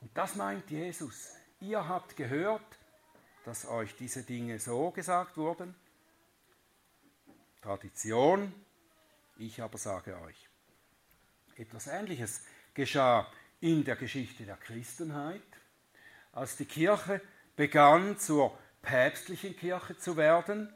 Und 0.00 0.10
das 0.16 0.34
meint 0.34 0.70
Jesus. 0.70 1.34
Ihr 1.60 1.86
habt 1.88 2.16
gehört, 2.16 2.78
dass 3.44 3.66
euch 3.66 3.94
diese 3.96 4.22
Dinge 4.22 4.58
so 4.58 4.90
gesagt 4.90 5.36
wurden. 5.36 5.74
Tradition, 7.60 8.52
ich 9.38 9.62
aber 9.62 9.78
sage 9.78 10.20
euch. 10.20 10.48
Etwas 11.56 11.86
Ähnliches 11.86 12.44
geschah 12.74 13.30
in 13.62 13.84
der 13.84 13.94
Geschichte 13.94 14.44
der 14.44 14.56
Christenheit, 14.56 15.40
als 16.32 16.56
die 16.56 16.64
Kirche 16.64 17.20
begann 17.54 18.18
zur 18.18 18.58
päpstlichen 18.82 19.56
Kirche 19.56 19.96
zu 19.96 20.16
werden, 20.16 20.68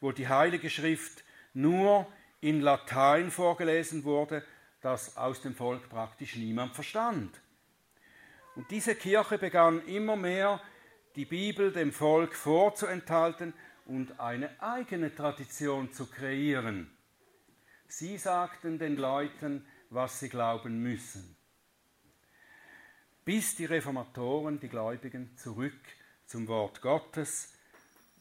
wo 0.00 0.12
die 0.12 0.28
Heilige 0.28 0.68
Schrift 0.68 1.24
nur 1.54 2.06
in 2.42 2.60
Latein 2.60 3.30
vorgelesen 3.30 4.04
wurde, 4.04 4.44
das 4.82 5.16
aus 5.16 5.40
dem 5.40 5.54
Volk 5.54 5.88
praktisch 5.88 6.36
niemand 6.36 6.74
verstand. 6.74 7.40
Und 8.54 8.70
diese 8.70 8.94
Kirche 8.94 9.38
begann 9.38 9.82
immer 9.86 10.16
mehr 10.16 10.60
die 11.16 11.24
Bibel 11.24 11.72
dem 11.72 11.90
Volk 11.90 12.34
vorzuenthalten 12.34 13.54
und 13.86 14.20
eine 14.20 14.50
eigene 14.60 15.14
Tradition 15.14 15.90
zu 15.94 16.04
kreieren. 16.04 16.94
Sie 17.88 18.18
sagten 18.18 18.78
den 18.78 18.96
Leuten, 18.96 19.66
was 19.88 20.20
sie 20.20 20.28
glauben 20.28 20.82
müssen. 20.82 21.34
Bis 23.24 23.56
die 23.56 23.64
Reformatoren, 23.64 24.60
die 24.60 24.68
Gläubigen, 24.68 25.34
zurück 25.36 25.80
zum 26.26 26.46
Wort 26.46 26.82
Gottes 26.82 27.54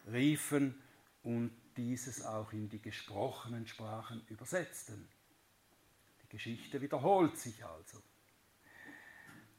riefen 0.10 0.82
und 1.24 1.52
dieses 1.76 2.26
auch 2.26 2.54
in 2.54 2.70
die 2.70 2.82
gesprochenen 2.82 3.68
Sprachen 3.68 4.26
übersetzten. 4.30 5.10
Die 6.22 6.30
Geschichte 6.30 6.82
wiederholt 6.82 7.38
sich 7.38 7.66
also. 7.66 8.02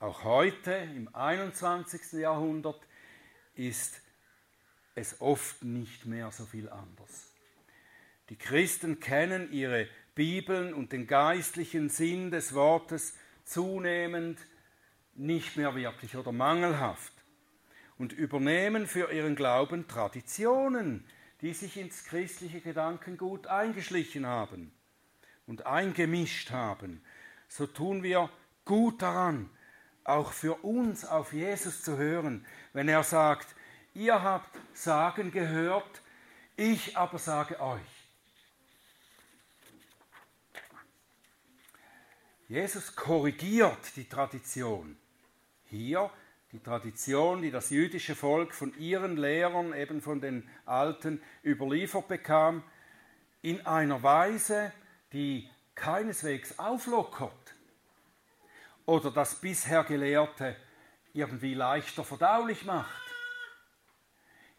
Auch 0.01 0.25
heute, 0.25 0.73
im 0.73 1.15
21. 1.15 2.13
Jahrhundert, 2.15 2.81
ist 3.55 4.01
es 4.95 5.21
oft 5.21 5.63
nicht 5.63 6.07
mehr 6.07 6.31
so 6.31 6.47
viel 6.47 6.71
anders. 6.71 7.31
Die 8.31 8.37
Christen 8.37 8.99
kennen 8.99 9.53
ihre 9.53 9.89
Bibeln 10.15 10.73
und 10.73 10.93
den 10.93 11.07
geistlichen 11.07 11.91
Sinn 11.91 12.31
des 12.31 12.55
Wortes 12.55 13.15
zunehmend 13.45 14.39
nicht 15.17 15.57
mehr 15.57 15.75
wirklich 15.75 16.17
oder 16.17 16.33
mangelhaft 16.33 17.13
und 17.99 18.13
übernehmen 18.13 18.87
für 18.87 19.13
ihren 19.13 19.37
Glauben 19.37 19.87
Traditionen, 19.87 21.05
die 21.41 21.53
sich 21.53 21.77
ins 21.77 22.05
christliche 22.05 22.61
Gedankengut 22.61 23.47
eingeschlichen 23.47 24.27
haben 24.27 24.73
und 25.47 25.67
eingemischt 25.67 26.51
haben. 26.51 27.03
So 27.49 27.67
tun 27.67 28.03
wir 28.03 28.31
gut 28.65 29.03
daran, 29.03 29.51
auch 30.05 30.33
für 30.33 30.65
uns 30.65 31.05
auf 31.05 31.33
Jesus 31.33 31.83
zu 31.83 31.97
hören, 31.97 32.45
wenn 32.73 32.89
er 32.89 33.03
sagt, 33.03 33.55
ihr 33.95 34.23
habt 34.23 34.51
Sagen 34.75 35.31
gehört, 35.31 36.03
ich 36.57 36.97
aber 36.97 37.19
sage 37.19 37.61
euch. 37.61 37.81
Jesus 42.49 42.95
korrigiert 42.95 43.97
die 43.97 44.09
Tradition. 44.09 44.97
Hier 45.75 46.09
die 46.53 46.61
Tradition, 46.61 47.43
die 47.43 47.51
das 47.51 47.71
jüdische 47.71 48.15
Volk 48.15 48.55
von 48.55 48.73
ihren 48.79 49.17
Lehrern, 49.17 49.75
eben 49.75 50.01
von 50.01 50.21
den 50.21 50.49
Alten, 50.67 51.21
überliefert 51.45 52.07
bekam, 52.07 52.63
in 53.43 53.67
einer 53.67 54.01
Weise, 54.05 54.73
die 55.13 55.51
keineswegs 55.75 56.61
auflockert 56.61 57.55
oder 58.87 59.11
das 59.11 59.41
bisher 59.41 59.83
Gelehrte 59.83 60.55
irgendwie 61.13 61.55
leichter 61.55 62.05
verdaulich 62.05 62.65
macht. 62.65 63.03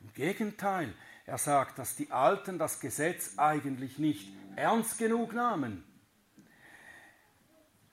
Im 0.01 0.11
Gegenteil, 0.13 0.93
er 1.25 1.37
sagt, 1.37 1.79
dass 1.79 1.95
die 1.95 2.11
Alten 2.11 2.59
das 2.59 2.81
Gesetz 2.81 3.37
eigentlich 3.37 3.99
nicht 3.99 4.27
ernst 4.57 4.97
genug 4.97 5.33
nahmen. 5.33 5.85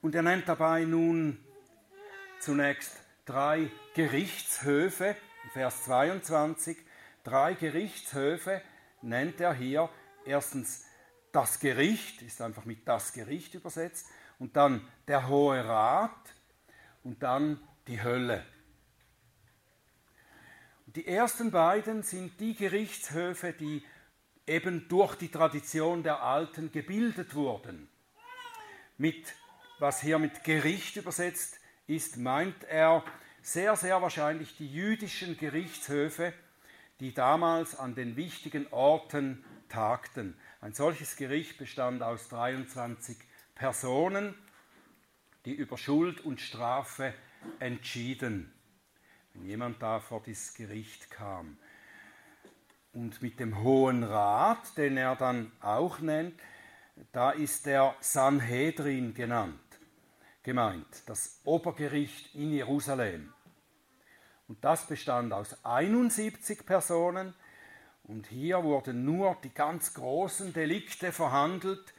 Und 0.00 0.16
er 0.16 0.22
nennt 0.22 0.48
dabei 0.48 0.82
nun 0.84 1.38
zunächst 2.40 3.01
drei 3.24 3.70
Gerichtshöfe, 3.94 5.16
Vers 5.52 5.84
22, 5.84 6.76
drei 7.24 7.54
Gerichtshöfe 7.54 8.62
nennt 9.02 9.40
er 9.40 9.54
hier. 9.54 9.88
Erstens 10.24 10.84
das 11.32 11.60
Gericht, 11.60 12.22
ist 12.22 12.40
einfach 12.40 12.64
mit 12.64 12.86
das 12.86 13.12
Gericht 13.12 13.54
übersetzt, 13.54 14.06
und 14.38 14.56
dann 14.56 14.86
der 15.06 15.28
Hohe 15.28 15.64
Rat 15.64 16.34
und 17.04 17.22
dann 17.22 17.62
die 17.86 18.02
Hölle. 18.02 18.44
Die 20.86 21.06
ersten 21.06 21.50
beiden 21.50 22.02
sind 22.02 22.38
die 22.40 22.54
Gerichtshöfe, 22.54 23.52
die 23.52 23.84
eben 24.46 24.88
durch 24.88 25.14
die 25.14 25.30
Tradition 25.30 26.02
der 26.02 26.22
Alten 26.22 26.72
gebildet 26.72 27.34
wurden. 27.34 27.88
Mit, 28.98 29.32
was 29.78 30.00
hier 30.00 30.18
mit 30.18 30.44
Gericht 30.44 30.96
übersetzt 30.96 31.61
ist, 31.86 32.16
meint 32.16 32.64
er 32.64 33.04
sehr, 33.40 33.76
sehr 33.76 34.00
wahrscheinlich 34.02 34.56
die 34.56 34.72
jüdischen 34.72 35.36
Gerichtshöfe, 35.36 36.32
die 37.00 37.12
damals 37.12 37.78
an 37.78 37.94
den 37.94 38.16
wichtigen 38.16 38.66
Orten 38.70 39.44
tagten. 39.68 40.36
Ein 40.60 40.74
solches 40.74 41.16
Gericht 41.16 41.58
bestand 41.58 42.02
aus 42.02 42.28
23 42.28 43.16
Personen, 43.54 44.34
die 45.44 45.54
über 45.54 45.76
Schuld 45.76 46.24
und 46.24 46.40
Strafe 46.40 47.12
entschieden 47.58 48.52
wenn 49.34 49.46
jemand 49.46 49.82
da 49.82 50.00
vor 50.00 50.22
das 50.24 50.54
Gericht 50.54 51.10
kam. 51.10 51.56
Und 52.92 53.22
mit 53.22 53.40
dem 53.40 53.62
Hohen 53.62 54.02
Rat, 54.04 54.76
den 54.76 54.96
er 54.96 55.16
dann 55.16 55.50
auch 55.60 56.00
nennt, 56.00 56.38
da 57.12 57.30
ist 57.30 57.64
der 57.66 57.94
Sanhedrin 58.00 59.14
genannt, 59.14 59.58
gemeint, 60.42 60.86
das 61.06 61.40
Obergericht 61.44 62.34
in 62.34 62.52
Jerusalem. 62.52 63.32
Und 64.48 64.64
das 64.64 64.86
bestand 64.86 65.32
aus 65.32 65.64
71 65.64 66.66
Personen 66.66 67.34
und 68.04 68.26
hier 68.26 68.62
wurden 68.64 69.04
nur 69.04 69.36
die 69.42 69.54
ganz 69.54 69.94
großen 69.94 70.52
Delikte 70.52 71.12
verhandelt. 71.12 71.94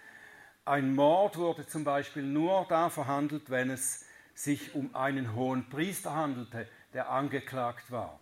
Ein 0.66 0.94
Mord 0.96 1.38
wurde 1.38 1.66
zum 1.66 1.84
Beispiel 1.84 2.24
nur 2.24 2.66
da 2.70 2.90
verhandelt, 2.90 3.50
wenn 3.50 3.70
es 3.70 4.06
sich 4.36 4.76
um 4.76 4.94
einen 4.96 5.36
hohen 5.36 5.70
Priester 5.70 6.14
handelte, 6.14 6.68
der 6.94 7.10
angeklagt 7.10 7.92
war. 7.92 8.20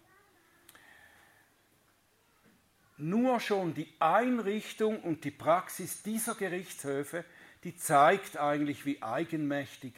Nur 2.98 3.40
schon 3.40 3.74
die 3.74 3.92
Einrichtung 4.00 5.02
und 5.02 5.24
die 5.24 5.32
Praxis 5.32 6.04
dieser 6.04 6.36
Gerichtshöfe, 6.36 7.26
die 7.64 7.76
zeigt 7.76 8.38
eigentlich, 8.38 8.86
wie 8.86 9.02
eigenmächtig 9.02 9.94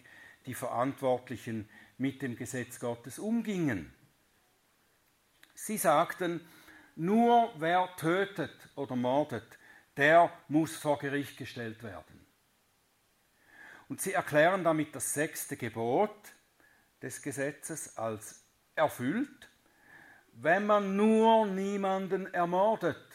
die 0.45 0.53
Verantwortlichen 0.53 1.69
mit 1.97 2.21
dem 2.21 2.35
Gesetz 2.35 2.79
Gottes 2.79 3.19
umgingen. 3.19 3.93
Sie 5.53 5.77
sagten, 5.77 6.41
nur 6.95 7.53
wer 7.57 7.89
tötet 7.97 8.69
oder 8.75 8.95
mordet, 8.95 9.57
der 9.97 10.31
muss 10.47 10.75
vor 10.75 10.99
Gericht 10.99 11.37
gestellt 11.37 11.83
werden. 11.83 12.25
Und 13.87 14.01
sie 14.01 14.13
erklären 14.13 14.63
damit 14.63 14.95
das 14.95 15.13
sechste 15.13 15.57
Gebot 15.57 16.33
des 17.01 17.21
Gesetzes 17.21 17.97
als 17.97 18.43
erfüllt, 18.75 19.49
wenn 20.33 20.65
man 20.65 20.95
nur 20.95 21.45
niemanden 21.45 22.33
ermordet. 22.33 23.12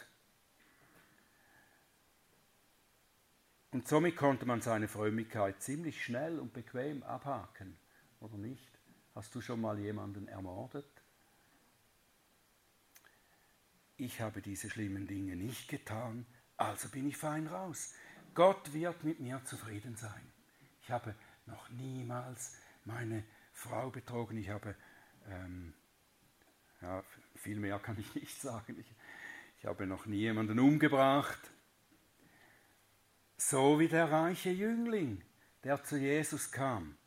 Und 3.78 3.86
somit 3.86 4.16
konnte 4.16 4.44
man 4.44 4.60
seine 4.60 4.88
Frömmigkeit 4.88 5.62
ziemlich 5.62 6.04
schnell 6.04 6.40
und 6.40 6.52
bequem 6.52 7.04
abhaken, 7.04 7.78
oder 8.18 8.36
nicht? 8.36 8.72
Hast 9.14 9.32
du 9.36 9.40
schon 9.40 9.60
mal 9.60 9.78
jemanden 9.78 10.26
ermordet? 10.26 10.90
Ich 13.96 14.20
habe 14.20 14.42
diese 14.42 14.68
schlimmen 14.68 15.06
Dinge 15.06 15.36
nicht 15.36 15.68
getan, 15.68 16.26
also 16.56 16.88
bin 16.88 17.06
ich 17.06 17.16
fein 17.16 17.46
raus. 17.46 17.94
Gott 18.34 18.72
wird 18.72 19.04
mit 19.04 19.20
mir 19.20 19.44
zufrieden 19.44 19.94
sein. 19.94 20.32
Ich 20.82 20.90
habe 20.90 21.14
noch 21.46 21.70
niemals 21.70 22.56
meine 22.84 23.22
Frau 23.52 23.90
betrogen, 23.90 24.38
ich 24.38 24.48
habe 24.48 24.74
ähm, 25.28 25.72
ja, 26.82 27.04
viel 27.36 27.60
mehr 27.60 27.78
kann 27.78 27.96
ich 27.96 28.12
nicht 28.16 28.40
sagen. 28.40 28.76
Ich, 28.80 28.92
ich 29.60 29.66
habe 29.66 29.86
noch 29.86 30.06
nie 30.06 30.18
jemanden 30.18 30.58
umgebracht. 30.58 31.52
So 33.38 33.79
wie 33.79 33.88
der 33.88 34.11
reiche 34.11 34.51
Jüngling, 34.51 35.22
der 35.62 35.83
zu 35.85 35.96
Jesus 35.96 36.51
kam 36.51 36.98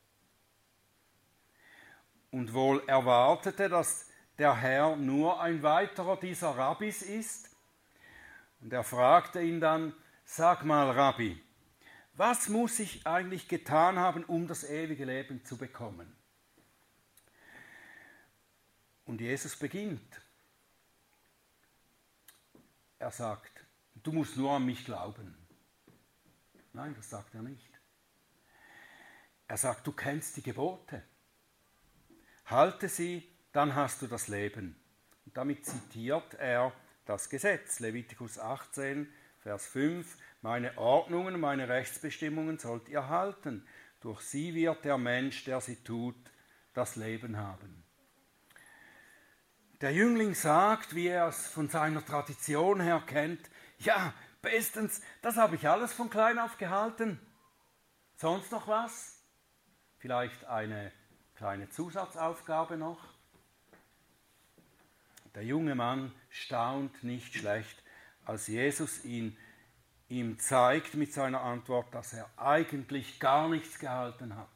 und 2.32 2.54
wohl 2.54 2.82
erwartete, 2.88 3.67
dass 3.67 4.10
der 4.38 4.56
Herr 4.56 4.96
nur 4.96 5.41
ein 5.41 5.62
weiterer 5.62 6.17
dieser 6.17 6.52
Rabbis 6.52 7.02
ist. 7.02 7.50
Und 8.62 8.72
er 8.72 8.86
fragte 8.86 9.41
ihn 9.41 9.60
dann, 9.60 9.94
sag 10.24 10.63
mal 10.63 10.89
Rabbi, 10.91 11.41
was 12.13 12.48
muss 12.48 12.80
ich 12.80 13.06
eigentlich 13.06 13.50
getan 13.50 14.00
haben, 14.00 14.24
um 14.24 14.48
das 14.48 14.63
ewige 14.63 15.06
Leben 15.06 15.44
zu 15.44 15.58
bekommen? 15.58 16.15
Und 19.06 19.20
Jesus 19.20 19.58
beginnt. 19.58 20.22
Er 23.00 23.12
sagt, 23.12 23.65
du 23.96 24.13
musst 24.13 24.38
nur 24.38 24.52
an 24.52 24.65
mich 24.65 24.86
glauben. 24.86 25.40
Nein, 26.73 26.93
das 26.95 27.10
sagt 27.10 27.36
er 27.36 27.41
nicht. 27.41 27.69
Er 29.47 29.57
sagt, 29.57 29.86
du 29.86 29.91
kennst 29.91 30.38
die 30.38 30.43
Gebote. 30.43 31.03
Halte 32.45 32.88
sie, 32.88 33.27
dann 33.51 33.75
hast 33.75 34.01
du 34.01 34.07
das 34.07 34.27
Leben. 34.27 34.75
Und 35.25 35.36
damit 35.36 35.65
zitiert 35.65 36.36
er 36.36 36.73
das 37.05 37.29
Gesetz, 37.29 37.79
Levitikus 37.79 38.39
18, 38.39 39.12
Vers 39.39 39.67
5. 39.67 40.17
Meine 40.41 40.77
Ordnungen, 40.77 41.39
meine 41.39 41.67
Rechtsbestimmungen 41.67 42.60
sollt 42.60 42.88
ihr 42.88 43.10
halten. 43.10 43.67
Durch 43.99 44.21
sie 44.21 44.53
wird 44.53 44.86
der 44.86 44.97
Mensch, 44.97 45.43
der 45.43 45.62
sie 45.62 45.84
tut, 45.84 46.15
das 46.73 46.95
Leben 46.95 47.38
haben. 47.38 47.84
Der 49.81 49.91
Jüngling 49.91 50.36
sagt, 50.36 50.95
wie 50.95 51.07
er 51.07 51.27
es 51.27 51.47
von 51.47 51.67
seiner 51.67 52.05
Tradition 52.05 52.79
her 52.79 53.03
kennt, 53.05 53.49
ja, 53.79 54.13
bestens, 54.41 55.01
das 55.21 55.38
habe 55.38 55.56
ich 55.56 55.67
alles 55.67 55.93
von 55.93 56.10
klein 56.10 56.39
auf 56.39 56.58
gehalten. 56.58 57.19
Sonst 58.15 58.51
noch 58.51 58.67
was? 58.67 59.23
Vielleicht 59.97 60.45
eine 60.45 60.91
kleine 61.36 61.69
Zusatzaufgabe 61.69 62.77
noch? 62.77 62.99
Der 65.36 65.43
junge 65.43 65.75
Mann 65.75 66.13
staunt 66.30 67.04
nicht 67.04 67.36
schlecht, 67.36 67.82
als 68.25 68.47
Jesus 68.47 69.06
ihn, 69.06 69.38
ihm 70.10 70.38
zeigt 70.39 70.95
mit 70.95 71.13
seiner 71.13 71.41
Antwort, 71.41 71.93
dass 71.95 72.13
er 72.13 72.30
eigentlich 72.38 73.19
gar 73.19 73.47
nichts 73.47 73.80
gehalten 73.80 74.36
hat, 74.36 74.49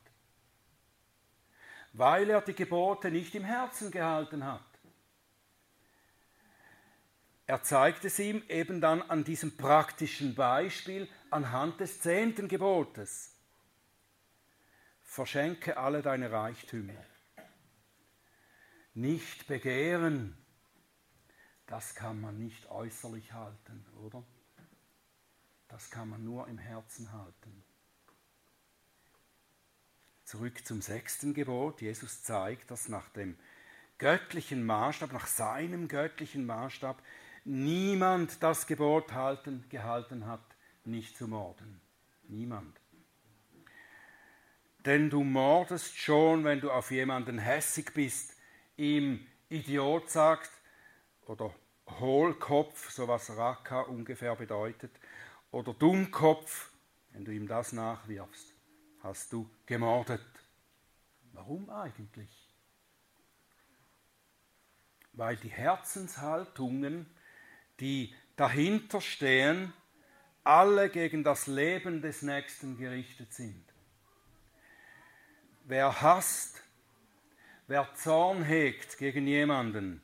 weil 1.93 2.29
er 2.29 2.41
die 2.41 2.53
Gebote 2.53 3.09
nicht 3.09 3.33
im 3.35 3.45
Herzen 3.45 3.89
gehalten 3.89 4.45
hat. 4.45 4.74
Er 7.47 7.61
zeigt 7.61 8.05
es 8.05 8.17
ihm 8.17 8.43
eben 8.49 8.81
dann 8.81 9.03
an 9.03 9.23
diesem 9.23 9.55
praktischen 9.55 10.33
Beispiel 10.33 11.07
anhand 11.29 11.79
des 11.79 11.99
zehnten 11.99 12.47
Gebotes. 12.47 13.35
Verschenke 15.03 15.77
alle 15.77 16.01
deine 16.01 16.31
Reichtümer. 16.31 17.05
Nicht 18.95 19.47
begehren, 19.47 20.35
das 21.67 21.93
kann 21.93 22.19
man 22.19 22.39
nicht 22.39 22.69
äußerlich 22.69 23.33
halten, 23.33 23.85
oder? 24.03 24.23
Das 25.67 25.89
kann 25.89 26.09
man 26.09 26.23
nur 26.23 26.47
im 26.47 26.57
Herzen 26.57 27.11
halten. 27.11 27.63
Zurück 30.23 30.65
zum 30.65 30.81
sechsten 30.81 31.33
Gebot. 31.33 31.81
Jesus 31.81 32.23
zeigt, 32.23 32.71
dass 32.71 32.87
nach 32.87 33.09
dem 33.09 33.37
göttlichen 33.97 34.65
Maßstab, 34.65 35.11
nach 35.13 35.27
seinem 35.27 35.87
göttlichen 35.87 36.45
Maßstab, 36.45 37.01
niemand 37.45 38.41
das 38.43 38.67
Gebot 38.67 39.13
halten, 39.13 39.63
gehalten 39.69 40.25
hat, 40.25 40.43
nicht 40.83 41.15
zu 41.17 41.27
morden. 41.27 41.79
Niemand. 42.27 42.79
Denn 44.85 45.09
du 45.09 45.23
mordest 45.23 45.97
schon, 45.97 46.43
wenn 46.43 46.59
du 46.59 46.71
auf 46.71 46.91
jemanden 46.91 47.39
hässig 47.39 47.93
bist, 47.93 48.35
ihm 48.77 49.25
Idiot 49.49 50.09
sagst 50.09 50.51
oder 51.25 51.53
Hohlkopf, 51.99 52.91
so 52.91 53.07
was 53.07 53.35
Raka 53.35 53.81
ungefähr 53.81 54.35
bedeutet, 54.35 54.91
oder 55.51 55.73
Dummkopf, 55.73 56.71
wenn 57.11 57.25
du 57.25 57.31
ihm 57.31 57.47
das 57.47 57.71
nachwirfst, 57.73 58.53
hast 59.01 59.31
du 59.31 59.49
gemordet. 59.65 60.25
Warum 61.33 61.69
eigentlich? 61.69 62.29
Weil 65.13 65.37
die 65.37 65.49
Herzenshaltungen 65.49 67.05
die 67.79 68.13
dahinter 68.35 69.01
stehen, 69.01 69.73
alle 70.43 70.89
gegen 70.89 71.23
das 71.23 71.47
Leben 71.47 72.01
des 72.01 72.21
Nächsten 72.21 72.77
gerichtet 72.77 73.33
sind. 73.33 73.63
Wer 75.63 76.01
hasst, 76.01 76.61
wer 77.67 77.91
Zorn 77.95 78.43
hegt 78.43 78.97
gegen 78.97 79.25
jemanden, 79.25 80.01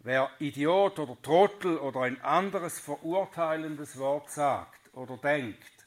wer 0.00 0.30
Idiot 0.38 0.98
oder 0.98 1.20
Trottel 1.22 1.78
oder 1.78 2.02
ein 2.02 2.20
anderes 2.20 2.78
verurteilendes 2.78 3.98
Wort 3.98 4.30
sagt 4.30 4.94
oder 4.94 5.16
denkt, 5.16 5.86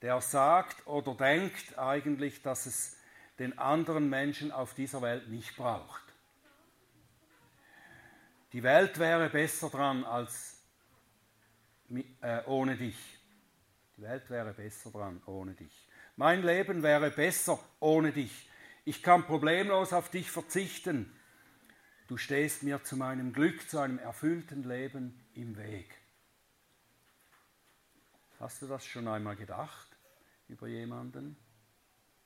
der 0.00 0.20
sagt 0.20 0.86
oder 0.86 1.14
denkt 1.14 1.78
eigentlich, 1.78 2.42
dass 2.42 2.66
es 2.66 2.96
den 3.38 3.58
anderen 3.58 4.08
Menschen 4.08 4.50
auf 4.50 4.74
dieser 4.74 5.02
Welt 5.02 5.28
nicht 5.28 5.56
braucht. 5.56 6.11
Die 8.52 8.62
Welt 8.62 8.98
wäre 8.98 9.30
besser 9.30 9.70
dran 9.70 10.04
als 10.04 10.62
äh, 12.20 12.42
ohne 12.44 12.76
dich. 12.76 12.98
Die 13.96 14.02
Welt 14.02 14.28
wäre 14.28 14.52
besser 14.52 14.90
dran 14.90 15.22
ohne 15.26 15.54
dich. 15.54 15.88
Mein 16.16 16.42
Leben 16.42 16.82
wäre 16.82 17.10
besser 17.10 17.58
ohne 17.80 18.12
dich. 18.12 18.50
Ich 18.84 19.02
kann 19.02 19.24
problemlos 19.24 19.92
auf 19.92 20.10
dich 20.10 20.30
verzichten. 20.30 21.16
Du 22.08 22.18
stehst 22.18 22.62
mir 22.62 22.82
zu 22.84 22.96
meinem 22.96 23.32
Glück, 23.32 23.70
zu 23.70 23.78
einem 23.78 23.98
erfüllten 23.98 24.64
Leben 24.64 25.24
im 25.34 25.56
Weg. 25.56 25.98
Hast 28.38 28.60
du 28.60 28.66
das 28.66 28.84
schon 28.84 29.08
einmal 29.08 29.36
gedacht 29.36 29.88
über 30.48 30.66
jemanden? 30.66 31.36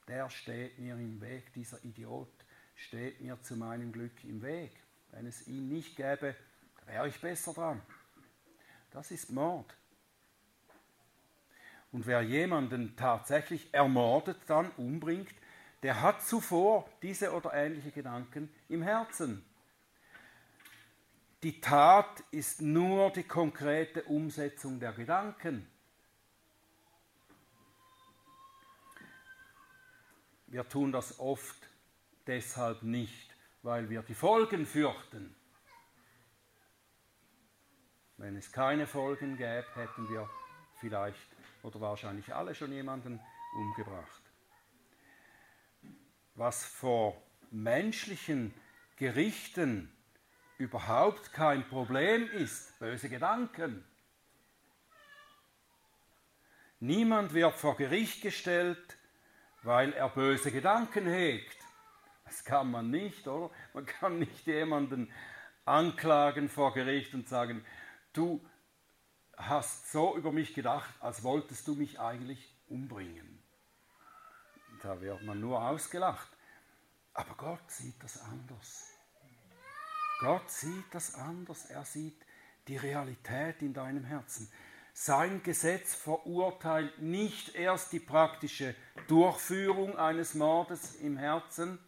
Der 0.09 0.29
steht 0.31 0.79
mir 0.79 0.95
im 0.95 1.21
Weg, 1.21 1.53
dieser 1.53 1.85
Idiot 1.85 2.33
steht 2.75 3.21
mir 3.21 3.41
zu 3.43 3.57
meinem 3.57 3.93
Glück 3.93 4.25
im 4.25 4.43
Weg. 4.43 4.73
Wenn 5.17 5.27
es 5.27 5.49
ihn 5.49 5.71
nicht 5.71 5.97
gäbe, 5.97 6.37
wäre 6.85 7.09
ich 7.09 7.19
besser 7.19 7.55
dran. 7.55 7.81
Das 8.91 9.11
ist 9.11 9.31
Mord. 9.31 9.75
Und 11.91 12.07
wer 12.07 12.21
jemanden 12.21 12.95
tatsächlich 12.97 13.73
ermordet, 13.73 14.37
dann 14.47 14.71
umbringt, 14.73 15.35
der 15.83 16.03
hat 16.03 16.21
zuvor 16.23 16.87
diese 17.01 17.33
oder 17.33 17.55
ähnliche 17.55 17.93
Gedanken 17.93 18.53
im 18.69 18.83
Herzen. 18.83 19.43
Die 21.43 21.63
Tat 21.63 22.23
ist 22.31 22.61
nur 22.61 23.11
die 23.11 23.23
konkrete 23.23 24.03
Umsetzung 24.03 24.81
der 24.81 24.93
Gedanken. 24.93 25.67
Wir 30.49 30.69
tun 30.69 30.93
das 30.93 31.19
oft 31.19 31.57
deshalb 32.27 32.83
nicht, 32.83 33.26
weil 33.67 33.91
wir 33.91 34.03
die 34.03 34.15
Folgen 34.15 34.65
fürchten. 34.65 35.35
Wenn 38.17 38.37
es 38.37 38.53
keine 38.53 38.87
Folgen 38.87 39.37
gäbe, 39.37 39.67
hätten 39.75 40.09
wir 40.09 40.31
vielleicht 40.79 41.29
oder 41.65 41.81
wahrscheinlich 41.81 42.33
alle 42.33 42.55
schon 42.55 42.71
jemanden 42.71 43.19
umgebracht. 43.57 44.23
Was 46.37 46.65
vor 46.65 47.21
menschlichen 47.51 48.55
Gerichten 48.95 49.93
überhaupt 50.59 51.33
kein 51.33 51.69
Problem 51.69 52.31
ist, 52.31 52.79
böse 52.79 53.09
Gedanken. 53.09 53.85
Niemand 56.79 57.35
wird 57.35 57.57
vor 57.57 57.77
Gericht 57.77 58.23
gestellt, 58.23 58.97
weil 59.65 59.93
er 59.93 60.09
böse 60.09 60.53
Gedanken 60.53 61.09
hegt. 61.09 61.66
Das 62.27 62.45
kann 62.45 62.71
man 62.71 62.91
nicht, 62.91 63.27
oder? 63.27 63.51
Man 63.73 63.87
kann 63.87 64.19
nicht 64.19 64.47
jemanden 64.47 65.11
anklagen 65.65 66.49
vor 66.49 66.75
Gericht 66.75 67.15
und 67.15 67.29
sagen, 67.29 67.65
du 68.13 68.45
hast 69.37 69.91
so 69.91 70.17
über 70.17 70.33
mich 70.33 70.53
gedacht, 70.53 70.93
als 71.01 71.23
wolltest 71.23 71.67
du 71.69 71.75
mich 71.75 72.01
eigentlich 72.01 72.55
umbringen. 72.69 73.43
Da 74.83 75.01
wird 75.01 75.23
man 75.23 75.41
nur 75.41 75.63
ausgelacht. 75.63 76.29
Aber 77.15 77.35
Gott 77.37 77.71
sieht 77.71 78.03
das 78.03 78.21
anders. 78.21 78.93
Gott 80.21 80.51
sieht 80.51 80.85
das 80.93 81.15
anders. 81.15 81.67
Er 81.67 81.85
sieht 81.85 82.21
die 82.69 82.77
Realität 82.77 83.63
in 83.63 83.73
deinem 83.73 84.05
Herzen. 84.05 84.51
Sein 84.93 85.43
Gesetz 85.43 85.95
verurteilt 85.95 87.01
nicht 87.01 87.55
erst 87.55 87.93
die 87.93 88.01
praktische 88.01 88.75
Durchführung 89.09 89.97
eines 89.97 90.35
Mordes 90.35 90.97
im 90.97 91.17
Herzen, 91.19 91.79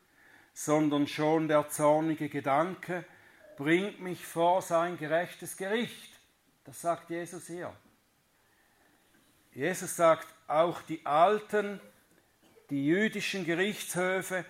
sondern 0.58 1.06
schon 1.06 1.46
der 1.46 1.68
zornige 1.68 2.28
Gedanke 2.28 3.04
bringt 3.56 4.00
mich 4.00 4.26
vor 4.26 4.60
sein 4.60 4.98
gerechtes 4.98 5.56
Gericht. 5.56 6.18
Das 6.64 6.80
sagt 6.80 7.10
Jesus 7.10 7.46
hier. 7.46 7.72
Jesus 9.54 9.94
sagt, 9.94 10.26
auch 10.48 10.82
die 10.82 11.06
alten, 11.06 11.78
die 12.70 12.84
jüdischen 12.84 13.44
Gerichtshöfe 13.44 14.44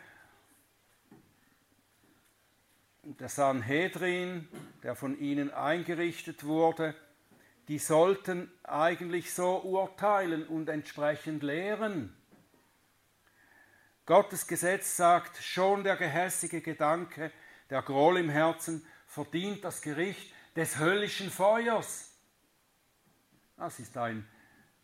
der 3.03 3.29
Sanhedrin, 3.29 4.49
der 4.83 4.97
von 4.97 5.19
ihnen 5.19 5.53
eingerichtet 5.53 6.45
wurde, 6.45 6.95
die 7.69 7.79
sollten 7.79 8.51
eigentlich 8.63 9.35
so 9.35 9.61
urteilen 9.61 10.47
und 10.49 10.71
entsprechend 10.71 11.43
lehren. 11.43 12.18
Gottes 14.09 14.47
Gesetz 14.47 14.97
sagt, 14.97 15.37
schon 15.37 15.85
der 15.85 15.97
gehässige 15.97 16.63
Gedanke, 16.63 17.31
der 17.69 17.83
Groll 17.83 18.17
im 18.17 18.31
Herzen, 18.31 18.83
verdient 19.07 19.63
das 19.63 19.83
Gericht 19.83 20.33
des 20.57 20.79
höllischen 20.79 21.31
Feuers. 21.31 22.11
Das 23.59 23.79
ist 23.79 23.99
ein 23.99 24.27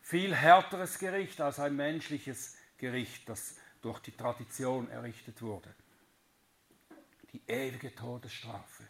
viel 0.02 0.34
härteres 0.34 0.98
Gericht 0.98 1.40
als 1.40 1.58
ein 1.58 1.74
menschliches 1.74 2.58
Gericht, 2.76 3.26
das 3.26 3.56
durch 3.80 3.98
die 4.00 4.14
Tradition 4.14 4.90
errichtet 4.90 5.40
wurde. 5.40 5.74
Die 7.32 7.40
ewige 7.46 7.94
Todesstrafe 7.94 8.87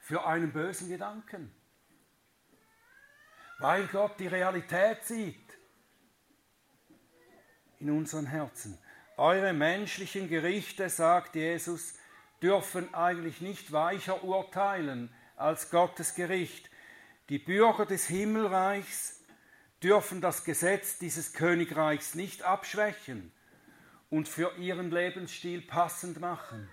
für 0.00 0.26
einen 0.26 0.52
bösen 0.52 0.88
Gedanken, 0.88 1.54
weil 3.60 3.86
Gott 3.86 4.18
die 4.18 4.26
Realität 4.26 5.04
sieht 5.04 5.56
in 7.78 7.92
unseren 7.92 8.26
Herzen. 8.26 8.76
Eure 9.20 9.52
menschlichen 9.52 10.30
Gerichte, 10.30 10.88
sagt 10.88 11.34
Jesus, 11.34 11.92
dürfen 12.40 12.94
eigentlich 12.94 13.42
nicht 13.42 13.70
weicher 13.70 14.24
urteilen 14.24 15.12
als 15.36 15.68
Gottes 15.70 16.14
Gericht. 16.14 16.70
Die 17.28 17.38
Bürger 17.38 17.84
des 17.84 18.06
Himmelreichs 18.06 19.22
dürfen 19.82 20.22
das 20.22 20.42
Gesetz 20.44 20.96
dieses 20.96 21.34
Königreichs 21.34 22.14
nicht 22.14 22.44
abschwächen 22.44 23.30
und 24.08 24.26
für 24.26 24.56
ihren 24.56 24.90
Lebensstil 24.90 25.60
passend 25.60 26.18
machen. 26.18 26.70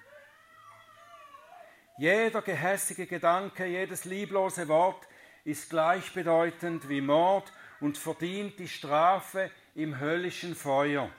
Jeder 1.97 2.41
gehässige 2.41 3.07
Gedanke, 3.07 3.65
jedes 3.65 4.05
lieblose 4.05 4.69
Wort 4.69 5.05
ist 5.43 5.69
gleichbedeutend 5.69 6.87
wie 6.87 7.01
Mord 7.01 7.51
und 7.81 7.97
verdient 7.97 8.57
die 8.57 8.69
Strafe 8.69 9.51
im 9.75 9.99
höllischen 9.99 10.55
Feuer. 10.55 11.11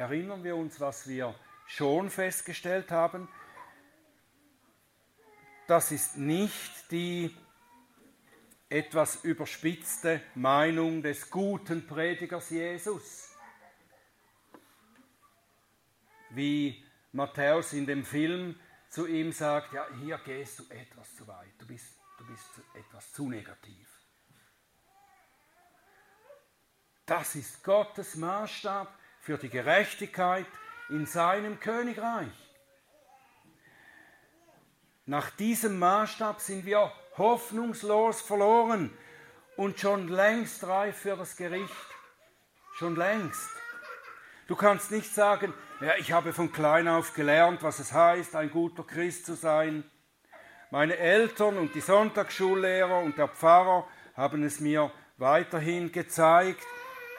Erinnern 0.00 0.42
wir 0.42 0.56
uns, 0.56 0.80
was 0.80 1.06
wir 1.06 1.34
schon 1.66 2.08
festgestellt 2.08 2.90
haben. 2.90 3.28
Das 5.66 5.92
ist 5.92 6.16
nicht 6.16 6.90
die 6.90 7.36
etwas 8.70 9.22
überspitzte 9.24 10.22
Meinung 10.34 11.02
des 11.02 11.28
guten 11.28 11.86
Predigers 11.86 12.48
Jesus, 12.48 13.36
wie 16.30 16.82
Matthäus 17.12 17.74
in 17.74 17.84
dem 17.84 18.06
Film 18.06 18.58
zu 18.88 19.06
ihm 19.06 19.32
sagt, 19.32 19.74
ja, 19.74 19.86
hier 20.00 20.16
gehst 20.24 20.60
du 20.60 20.62
etwas 20.70 21.14
zu 21.14 21.28
weit, 21.28 21.52
du 21.58 21.66
bist, 21.66 22.00
du 22.16 22.26
bist 22.26 22.48
etwas 22.72 23.12
zu 23.12 23.28
negativ. 23.28 23.86
Das 27.04 27.34
ist 27.34 27.62
Gottes 27.62 28.14
Maßstab 28.14 28.99
für 29.20 29.38
die 29.38 29.50
Gerechtigkeit 29.50 30.46
in 30.88 31.06
seinem 31.06 31.60
Königreich. 31.60 32.28
Nach 35.06 35.30
diesem 35.30 35.78
Maßstab 35.78 36.40
sind 36.40 36.64
wir 36.64 36.92
hoffnungslos 37.16 38.20
verloren 38.20 38.96
und 39.56 39.78
schon 39.78 40.08
längst 40.08 40.64
reif 40.64 40.98
für 40.98 41.16
das 41.16 41.36
Gericht. 41.36 41.74
Schon 42.78 42.96
längst. 42.96 43.50
Du 44.46 44.56
kannst 44.56 44.90
nicht 44.90 45.12
sagen, 45.12 45.52
ja, 45.80 45.96
ich 45.98 46.12
habe 46.12 46.32
von 46.32 46.50
klein 46.50 46.88
auf 46.88 47.14
gelernt, 47.14 47.62
was 47.62 47.78
es 47.78 47.92
heißt, 47.92 48.34
ein 48.36 48.50
guter 48.50 48.84
Christ 48.84 49.26
zu 49.26 49.34
sein. 49.34 49.84
Meine 50.70 50.96
Eltern 50.96 51.58
und 51.58 51.74
die 51.74 51.80
Sonntagsschullehrer 51.80 53.00
und 53.00 53.18
der 53.18 53.28
Pfarrer 53.28 53.86
haben 54.16 54.42
es 54.42 54.60
mir 54.60 54.92
weiterhin 55.18 55.92
gezeigt. 55.92 56.64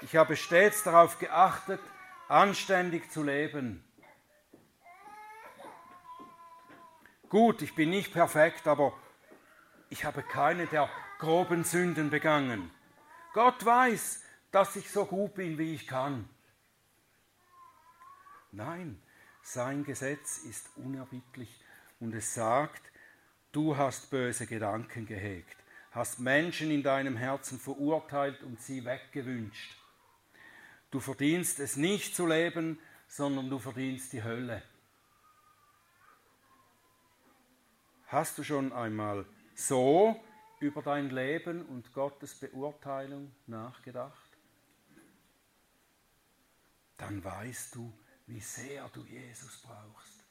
Ich 0.02 0.16
habe 0.16 0.36
stets 0.36 0.84
darauf 0.84 1.20
geachtet, 1.20 1.80
anständig 2.28 3.12
zu 3.12 3.24
leben. 3.24 3.84
Gut, 7.30 7.62
ich 7.62 7.76
bin 7.76 7.92
nicht 7.92 8.12
perfekt, 8.12 8.68
aber 8.68 8.94
ich 9.90 10.04
habe 10.04 10.24
keine 10.24 10.66
der 10.66 10.90
groben 11.20 11.64
Sünden 11.64 12.10
begangen. 12.10 12.72
Gott 13.34 13.64
weiß, 13.64 14.24
dass 14.52 14.76
ich 14.76 14.90
so 14.90 15.06
gut 15.06 15.36
bin, 15.36 15.58
wie 15.58 15.76
ich 15.76 15.88
kann. 15.88 16.28
Nein, 18.52 19.02
sein 19.44 19.86
Gesetz 19.86 20.40
ist 20.40 20.70
unerbittlich 20.76 21.64
und 22.00 22.14
es 22.14 22.34
sagt, 22.34 22.82
du 23.52 23.78
hast 23.78 24.10
böse 24.10 24.48
Gedanken 24.48 25.06
gehegt, 25.06 25.56
hast 25.92 26.20
Menschen 26.20 26.72
in 26.72 26.84
deinem 26.84 27.16
Herzen 27.16 27.60
verurteilt 27.60 28.42
und 28.44 28.60
sie 28.62 28.84
weggewünscht. 28.84 29.81
Du 30.92 31.00
verdienst 31.00 31.60
es 31.60 31.78
nicht 31.78 32.16
zu 32.16 32.28
leben, 32.28 32.78
sondern 33.08 33.50
du 33.50 33.60
verdienst 33.60 34.12
die 34.12 34.24
Hölle. 34.24 34.62
Hast 38.08 38.38
du 38.38 38.44
schon 38.44 38.74
einmal 38.74 39.26
so 39.56 40.22
über 40.60 40.82
dein 40.82 41.10
Leben 41.10 41.66
und 41.66 41.94
Gottes 41.94 42.36
Beurteilung 42.36 43.34
nachgedacht? 43.48 44.38
Dann 46.98 47.24
weißt 47.24 47.74
du, 47.74 47.92
wie 48.28 48.42
sehr 48.42 48.88
du 48.90 49.06
Jesus 49.06 49.62
brauchst. 49.62 50.26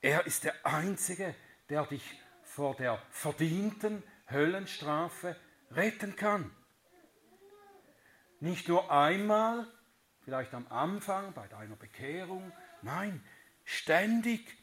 Er 0.00 0.26
ist 0.26 0.42
der 0.42 0.66
Einzige, 0.66 1.34
der 1.68 1.86
dich 1.86 2.20
vor 2.42 2.74
der 2.74 3.00
verdienten 3.10 4.02
Höllenstrafe 4.28 5.36
retten 5.70 6.16
kann. 6.16 6.50
Nicht 8.40 8.68
nur 8.68 8.90
einmal, 8.90 9.66
vielleicht 10.22 10.54
am 10.54 10.66
Anfang 10.68 11.32
bei 11.32 11.46
deiner 11.48 11.76
Bekehrung, 11.76 12.52
nein, 12.82 13.24
ständig 13.64 14.56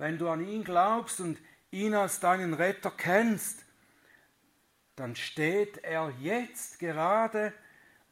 wenn 0.00 0.16
du 0.16 0.30
an 0.30 0.42
ihn 0.48 0.64
glaubst 0.64 1.20
und 1.20 1.38
ihn 1.70 1.92
als 1.94 2.20
deinen 2.20 2.54
Retter 2.54 2.90
kennst, 2.90 3.66
dann 4.96 5.14
steht 5.14 5.76
er 5.84 6.10
jetzt 6.20 6.78
gerade 6.78 7.52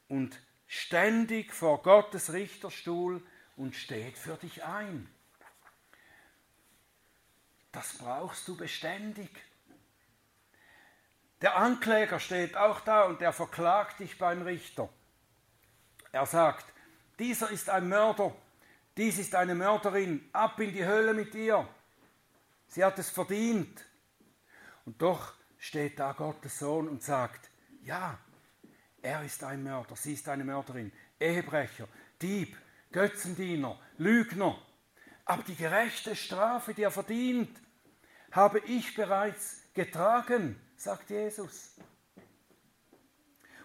und 0.06 0.38
ständig 0.66 1.54
vor 1.54 1.82
Gottes 1.82 2.34
Richterstuhl 2.34 3.26
und 3.56 3.74
steht 3.74 4.18
für 4.18 4.36
dich 4.36 4.64
ein. 4.64 5.08
Das 7.72 7.96
brauchst 7.96 8.46
du 8.48 8.56
beständig. 8.56 9.30
Der 11.40 11.56
Ankläger 11.56 12.18
steht 12.18 12.56
auch 12.56 12.80
da 12.80 13.04
und 13.04 13.22
er 13.22 13.32
verklagt 13.32 14.00
dich 14.00 14.18
beim 14.18 14.42
Richter. 14.42 14.88
Er 16.10 16.26
sagt, 16.26 16.66
dieser 17.18 17.50
ist 17.50 17.70
ein 17.70 17.88
Mörder, 17.88 18.34
dies 18.96 19.18
ist 19.18 19.34
eine 19.34 19.54
Mörderin, 19.54 20.28
ab 20.32 20.58
in 20.58 20.72
die 20.72 20.84
Hölle 20.84 21.14
mit 21.14 21.34
ihr. 21.34 21.68
Sie 22.66 22.84
hat 22.84 22.98
es 22.98 23.10
verdient. 23.10 23.84
Und 24.84 25.00
doch 25.00 25.34
steht 25.58 26.00
da 26.00 26.12
Gottes 26.12 26.58
Sohn 26.58 26.88
und 26.88 27.02
sagt, 27.02 27.50
ja, 27.82 28.18
er 29.00 29.22
ist 29.22 29.44
ein 29.44 29.62
Mörder, 29.62 29.94
sie 29.94 30.14
ist 30.14 30.28
eine 30.28 30.44
Mörderin, 30.44 30.92
Ehebrecher, 31.20 31.86
Dieb, 32.20 32.56
Götzendiener, 32.90 33.78
Lügner. 33.96 34.58
Aber 35.24 35.42
die 35.44 35.54
gerechte 35.54 36.16
Strafe, 36.16 36.74
die 36.74 36.82
er 36.82 36.90
verdient, 36.90 37.60
habe 38.32 38.58
ich 38.60 38.94
bereits 38.94 39.62
getragen, 39.74 40.60
sagt 40.78 41.10
Jesus. 41.10 41.74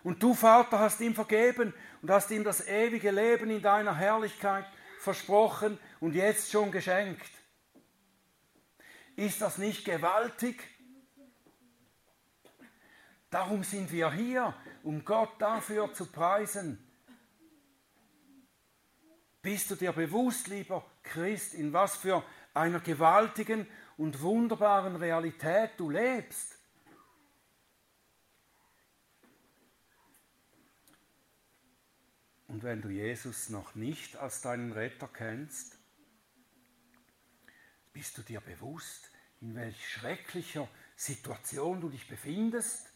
Und 0.04 0.22
du, 0.22 0.34
Vater, 0.34 0.80
hast 0.80 1.00
ihm 1.00 1.16
vergeben 1.16 1.74
und 2.02 2.12
hast 2.12 2.30
ihm 2.32 2.44
das 2.44 2.68
ewige 2.68 3.12
Leben 3.12 3.50
in 3.50 3.62
deiner 3.62 3.96
Herrlichkeit 3.96 4.66
versprochen 5.00 5.80
und 6.02 6.16
jetzt 6.16 6.52
schon 6.52 6.72
geschenkt. 6.72 7.30
Ist 9.16 9.42
das 9.42 9.58
nicht 9.58 9.86
gewaltig? 9.86 10.62
Darum 13.30 13.64
sind 13.64 13.92
wir 13.92 14.12
hier, 14.12 14.54
um 14.84 15.06
Gott 15.06 15.40
dafür 15.40 15.94
zu 15.94 16.08
preisen. 16.08 16.78
Bist 19.42 19.72
du 19.72 19.76
dir 19.76 19.92
bewusst, 19.92 20.48
lieber 20.48 20.86
Christ, 21.04 21.54
in 21.54 21.74
was 21.74 21.98
für 21.98 22.24
einer 22.54 22.80
gewaltigen 22.80 23.68
und 23.98 24.22
wunderbaren 24.22 24.96
Realität 24.96 25.72
du 25.78 25.90
lebst? 25.90 26.53
Und 32.54 32.62
wenn 32.62 32.84
du 32.84 32.90
Jesus 32.90 33.50
noch 33.50 33.74
nicht 33.74 34.16
als 34.16 34.42
deinen 34.42 34.74
Retter 34.74 35.10
kennst, 35.12 35.76
bist 37.94 38.16
du 38.16 38.22
dir 38.22 38.42
bewusst, 38.42 39.10
in 39.42 39.56
welch 39.56 39.90
schrecklicher 39.90 40.68
Situation 40.96 41.82
du 41.82 41.90
dich 41.90 42.08
befindest? 42.08 42.94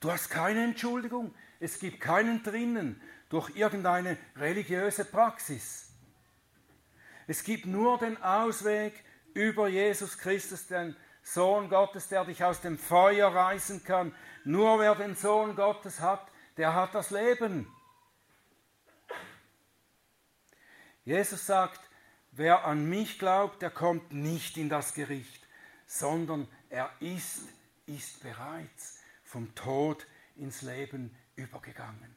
Du 0.00 0.10
hast 0.10 0.30
keine 0.30 0.64
Entschuldigung, 0.64 1.34
es 1.60 1.78
gibt 1.78 2.00
keinen 2.00 2.42
drinnen 2.42 2.98
durch 3.28 3.54
irgendeine 3.54 4.16
religiöse 4.36 5.04
Praxis. 5.04 5.90
Es 7.26 7.44
gibt 7.44 7.66
nur 7.66 7.98
den 7.98 8.16
Ausweg 8.22 9.04
über 9.34 9.68
Jesus 9.68 10.16
Christus, 10.16 10.66
den 10.66 10.96
Sohn 11.22 11.68
Gottes, 11.68 12.08
der 12.08 12.24
dich 12.24 12.42
aus 12.42 12.62
dem 12.62 12.78
Feuer 12.78 13.34
reißen 13.34 13.84
kann. 13.84 14.14
Nur 14.44 14.78
wer 14.78 14.94
den 14.94 15.14
Sohn 15.14 15.54
Gottes 15.54 16.00
hat, 16.00 16.32
der 16.56 16.74
hat 16.74 16.94
das 16.94 17.10
Leben. 17.10 17.66
Jesus 21.04 21.46
sagt, 21.46 21.80
Wer 22.36 22.66
an 22.66 22.86
mich 22.86 23.18
glaubt, 23.18 23.62
der 23.62 23.70
kommt 23.70 24.12
nicht 24.12 24.58
in 24.58 24.68
das 24.68 24.92
Gericht, 24.92 25.46
sondern 25.86 26.46
er 26.68 26.90
ist, 27.00 27.44
ist 27.86 28.22
bereits 28.22 29.00
vom 29.24 29.54
Tod 29.54 30.06
ins 30.36 30.60
Leben 30.60 31.16
übergegangen. 31.34 32.14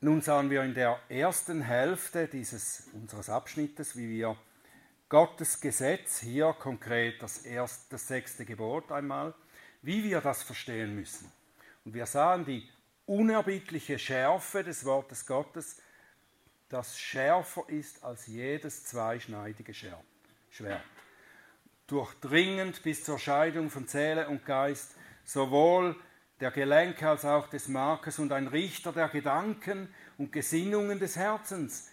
Nun 0.00 0.20
sahen 0.20 0.50
wir 0.50 0.64
in 0.64 0.74
der 0.74 1.00
ersten 1.08 1.62
Hälfte 1.62 2.26
dieses, 2.26 2.88
unseres 2.92 3.30
Abschnittes, 3.30 3.96
wie 3.96 4.08
wir 4.08 4.36
Gottes 5.08 5.60
Gesetz, 5.60 6.20
hier 6.20 6.54
konkret 6.58 7.22
das, 7.22 7.38
erste, 7.38 7.86
das 7.90 8.08
sechste 8.08 8.44
Gebot 8.44 8.92
einmal, 8.92 9.32
wie 9.80 10.04
wir 10.04 10.20
das 10.20 10.42
verstehen 10.42 10.94
müssen. 10.94 11.32
Und 11.84 11.94
wir 11.94 12.04
sahen 12.04 12.44
die 12.44 12.68
unerbittliche 13.06 13.98
Schärfe 13.98 14.62
des 14.62 14.84
Wortes 14.84 15.24
Gottes, 15.24 15.80
das 16.68 16.98
schärfer 16.98 17.64
ist 17.68 18.04
als 18.04 18.26
jedes 18.26 18.84
zweischneidige 18.84 19.72
Schwert. 19.72 20.84
Durchdringend 21.86 22.82
bis 22.82 23.02
zur 23.02 23.18
Scheidung 23.18 23.70
von 23.70 23.86
Seele 23.86 24.28
und 24.28 24.44
Geist, 24.44 24.94
sowohl 25.24 25.96
der 26.40 26.50
Gelenke 26.50 27.08
als 27.08 27.24
auch 27.24 27.48
des 27.48 27.68
Markes 27.68 28.18
und 28.18 28.30
ein 28.30 28.46
Richter 28.46 28.92
der 28.92 29.08
Gedanken 29.08 29.88
und 30.18 30.32
Gesinnungen 30.32 30.98
des 30.98 31.16
Herzens. 31.16 31.90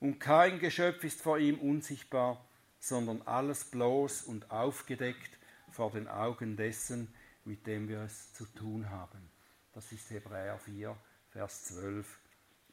Und 0.00 0.18
kein 0.18 0.58
Geschöpf 0.58 1.02
ist 1.02 1.22
vor 1.22 1.38
ihm 1.38 1.58
unsichtbar, 1.58 2.44
sondern 2.78 3.22
alles 3.22 3.64
bloß 3.64 4.22
und 4.22 4.50
aufgedeckt 4.50 5.38
vor 5.70 5.90
den 5.90 6.08
Augen 6.08 6.56
dessen, 6.56 7.12
mit 7.44 7.66
dem 7.66 7.88
wir 7.88 8.00
es 8.02 8.32
zu 8.34 8.44
tun 8.46 8.90
haben. 8.90 9.30
Das 9.72 9.92
ist 9.92 10.10
Hebräer 10.10 10.58
4, 10.58 10.96
Vers 11.30 11.64
12 11.64 12.18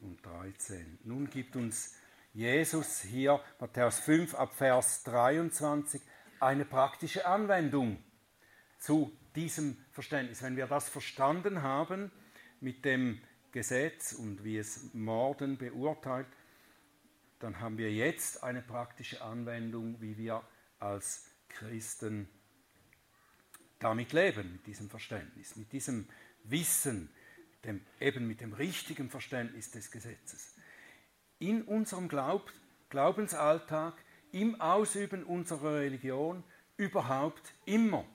und 0.02 0.26
13. 0.26 1.00
Nun 1.04 1.30
gibt 1.30 1.56
uns 1.56 1.96
Jesus 2.34 3.02
hier, 3.02 3.39
Matthäus 3.60 4.00
5 4.00 4.36
ab 4.36 4.54
Vers 4.54 5.04
23, 5.04 6.02
eine 6.39 6.65
praktische 6.65 7.26
Anwendung 7.26 8.04
zu 8.80 9.15
diesem 9.36 9.78
Verständnis. 9.91 10.44
Wenn 10.44 10.58
wir 10.58 10.68
das 10.68 10.89
verstanden 10.89 11.62
haben 11.62 12.12
mit 12.60 12.84
dem 12.86 13.22
Gesetz 13.52 14.13
und 14.13 14.44
wie 14.44 14.58
es 14.58 14.94
Morden 14.94 15.58
beurteilt, 15.58 16.28
dann 17.39 17.60
haben 17.60 17.78
wir 17.78 17.91
jetzt 17.91 18.43
eine 18.43 18.62
praktische 18.62 19.21
Anwendung, 19.21 20.00
wie 20.02 20.17
wir 20.17 20.43
als 20.80 21.26
Christen 21.50 22.28
damit 23.80 24.13
leben, 24.13 24.54
mit 24.54 24.67
diesem 24.67 24.89
Verständnis, 24.89 25.56
mit 25.56 25.71
diesem 25.71 26.08
Wissen, 26.43 27.10
dem, 27.63 27.86
eben 28.00 28.28
mit 28.28 28.41
dem 28.41 28.54
richtigen 28.54 29.10
Verständnis 29.10 29.71
des 29.71 29.91
Gesetzes. 29.91 30.56
In 31.39 31.63
unserem 31.63 32.08
Glaub, 32.08 32.52
Glaubensalltag, 32.89 33.93
im 34.32 34.60
Ausüben 34.62 35.24
unserer 35.24 35.76
Religion, 35.76 36.43
überhaupt 36.78 37.54
immer. 37.65 38.06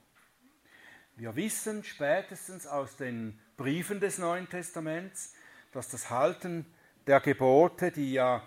Wir 1.16 1.37
wissen 1.37 1.85
spätestens 1.85 2.66
aus 2.66 2.96
den 2.96 3.38
Briefen 3.56 4.00
des 4.00 4.18
Neuen 4.18 4.48
Testaments, 4.48 5.35
dass 5.72 5.88
das 5.88 6.11
Halten 6.11 6.66
der 7.06 7.20
Gebote, 7.20 7.90
die 7.90 8.12
ja 8.12 8.46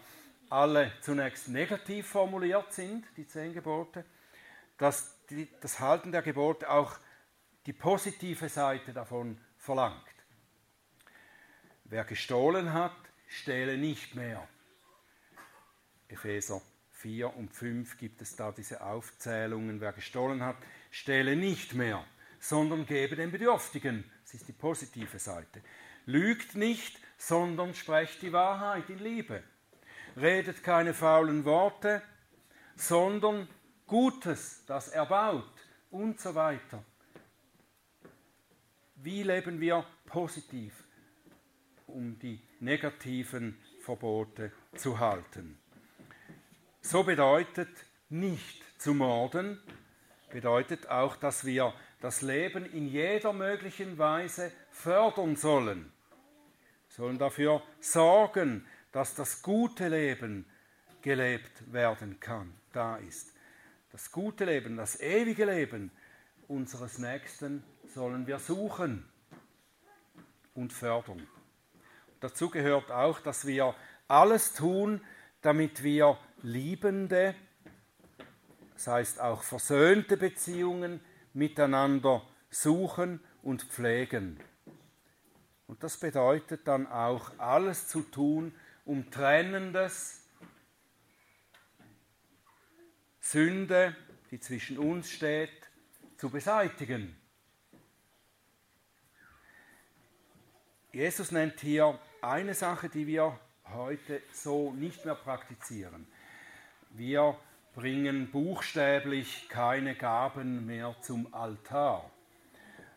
alle 0.54 0.92
zunächst 1.02 1.50
negativ 1.50 2.08
formuliert 2.08 2.72
sind, 2.74 3.06
die 3.18 3.28
zehn 3.28 3.54
Gebote, 3.54 4.06
dass 4.78 5.26
die, 5.30 5.50
das 5.62 5.80
Halten 5.80 6.12
der 6.12 6.22
Gebote 6.22 6.70
auch 6.70 6.98
die 7.66 7.74
positive 7.74 8.50
Seite 8.50 8.94
davon 8.94 9.40
verlangt. 9.58 9.98
Wer 11.86 12.04
gestohlen 12.06 12.74
hat, 12.74 12.96
stehle 13.28 13.78
nicht 13.78 14.16
mehr. 14.16 14.48
Epheser 16.08 16.62
4 16.92 17.36
und 17.36 17.54
5 17.54 17.98
gibt 17.98 18.22
es 18.22 18.36
da 18.36 18.52
diese 18.52 18.82
Aufzählungen. 18.82 19.82
Wer 19.82 19.94
gestohlen 19.94 20.44
hat, 20.44 20.58
stehle 20.92 21.36
nicht 21.36 21.74
mehr 21.74 22.06
sondern 22.44 22.86
gebe 22.86 23.16
den 23.16 23.32
Bedürftigen. 23.32 24.04
Das 24.24 24.34
ist 24.34 24.48
die 24.50 24.54
positive 24.54 25.18
Seite. 25.18 25.62
Lügt 26.06 26.56
nicht, 26.56 27.00
sondern 27.18 27.74
sprecht 27.74 28.22
die 28.22 28.34
Wahrheit 28.34 28.90
in 28.90 29.00
Liebe. 29.00 29.44
Redet 30.16 30.64
keine 30.64 30.94
faulen 30.94 31.46
Worte, 31.46 32.02
sondern 32.76 33.48
Gutes, 33.88 34.66
das 34.66 34.90
erbaut 34.90 35.52
und 35.92 36.20
so 36.20 36.34
weiter. 36.36 36.84
Wie 38.96 39.24
leben 39.24 39.60
wir 39.60 39.86
positiv, 40.06 40.74
um 41.88 42.18
die 42.20 42.40
negativen 42.60 43.58
Verbote 43.82 44.52
zu 44.76 45.00
halten? 45.00 45.60
So 46.82 47.04
bedeutet 47.04 47.70
nicht 48.10 48.64
zu 48.80 48.94
morden, 48.94 49.60
bedeutet 50.32 50.90
auch, 50.90 51.16
dass 51.16 51.46
wir 51.46 51.74
das 52.02 52.22
Leben 52.22 52.66
in 52.66 52.88
jeder 52.88 53.34
möglichen 53.34 53.98
Weise 53.98 54.52
fördern 54.70 55.36
sollen. 55.36 55.92
Sollen 56.88 57.18
dafür 57.18 57.62
sorgen, 57.80 58.66
dass 58.94 59.16
das 59.16 59.42
gute 59.42 59.90
Leben 59.90 60.46
gelebt 61.02 61.74
werden 61.74 62.20
kann, 62.22 62.54
da 62.72 62.96
ist. 62.98 63.34
Das 63.92 64.12
gute 64.12 64.46
Leben, 64.46 64.78
das 64.78 65.00
ewige 65.02 65.46
Leben 65.46 65.92
unseres 66.48 67.00
Nächsten 67.00 67.64
sollen 67.94 68.26
wir 68.28 68.40
suchen 68.40 69.06
und 70.54 70.72
fördern. 70.72 71.28
Dazu 72.20 72.50
gehört 72.50 72.92
auch, 72.92 73.20
dass 73.20 73.46
wir 73.46 73.76
alles 74.08 74.54
tun, 74.54 75.02
damit 75.42 75.84
wir 75.84 76.18
liebende, 76.42 77.36
das 78.76 78.88
heißt 78.88 79.22
auch 79.22 79.44
versöhnte 79.44 80.18
Beziehungen 80.18 81.02
miteinander 81.34 82.26
suchen 82.50 83.20
und 83.42 83.64
pflegen. 83.64 84.40
Und 85.68 85.84
das 85.84 85.98
bedeutet 85.98 86.68
dann 86.68 86.86
auch, 86.88 87.32
alles 87.40 87.88
zu 87.88 88.02
tun, 88.02 88.54
um 88.86 89.10
Trennendes, 89.10 90.22
Sünde, 93.20 93.96
die 94.32 94.40
zwischen 94.40 94.78
uns 94.78 95.10
steht, 95.10 95.52
zu 96.18 96.30
beseitigen. 96.30 97.16
Jesus 100.92 101.32
nennt 101.32 101.60
hier 101.60 101.98
eine 102.22 102.54
Sache, 102.54 102.90
die 102.90 103.08
wir 103.08 103.40
heute 103.74 104.22
so 104.32 104.72
nicht 104.74 105.06
mehr 105.06 105.16
praktizieren. 105.16 106.08
Wir 106.92 107.38
bringen 107.74 108.30
buchstäblich 108.30 109.50
keine 109.50 109.96
Gaben 109.96 110.66
mehr 110.68 110.96
zum 111.02 111.34
Altar, 111.34 112.12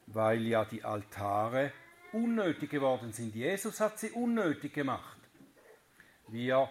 weil 0.06 0.42
ja 0.42 0.64
die 0.64 0.84
Altare 0.84 1.72
unnötig 2.12 2.70
geworden 2.70 3.12
sind. 3.12 3.34
Jesus 3.34 3.80
hat 3.80 3.98
sie 3.98 4.10
unnötig 4.10 4.74
gemacht. 4.74 5.15
Wir 6.28 6.68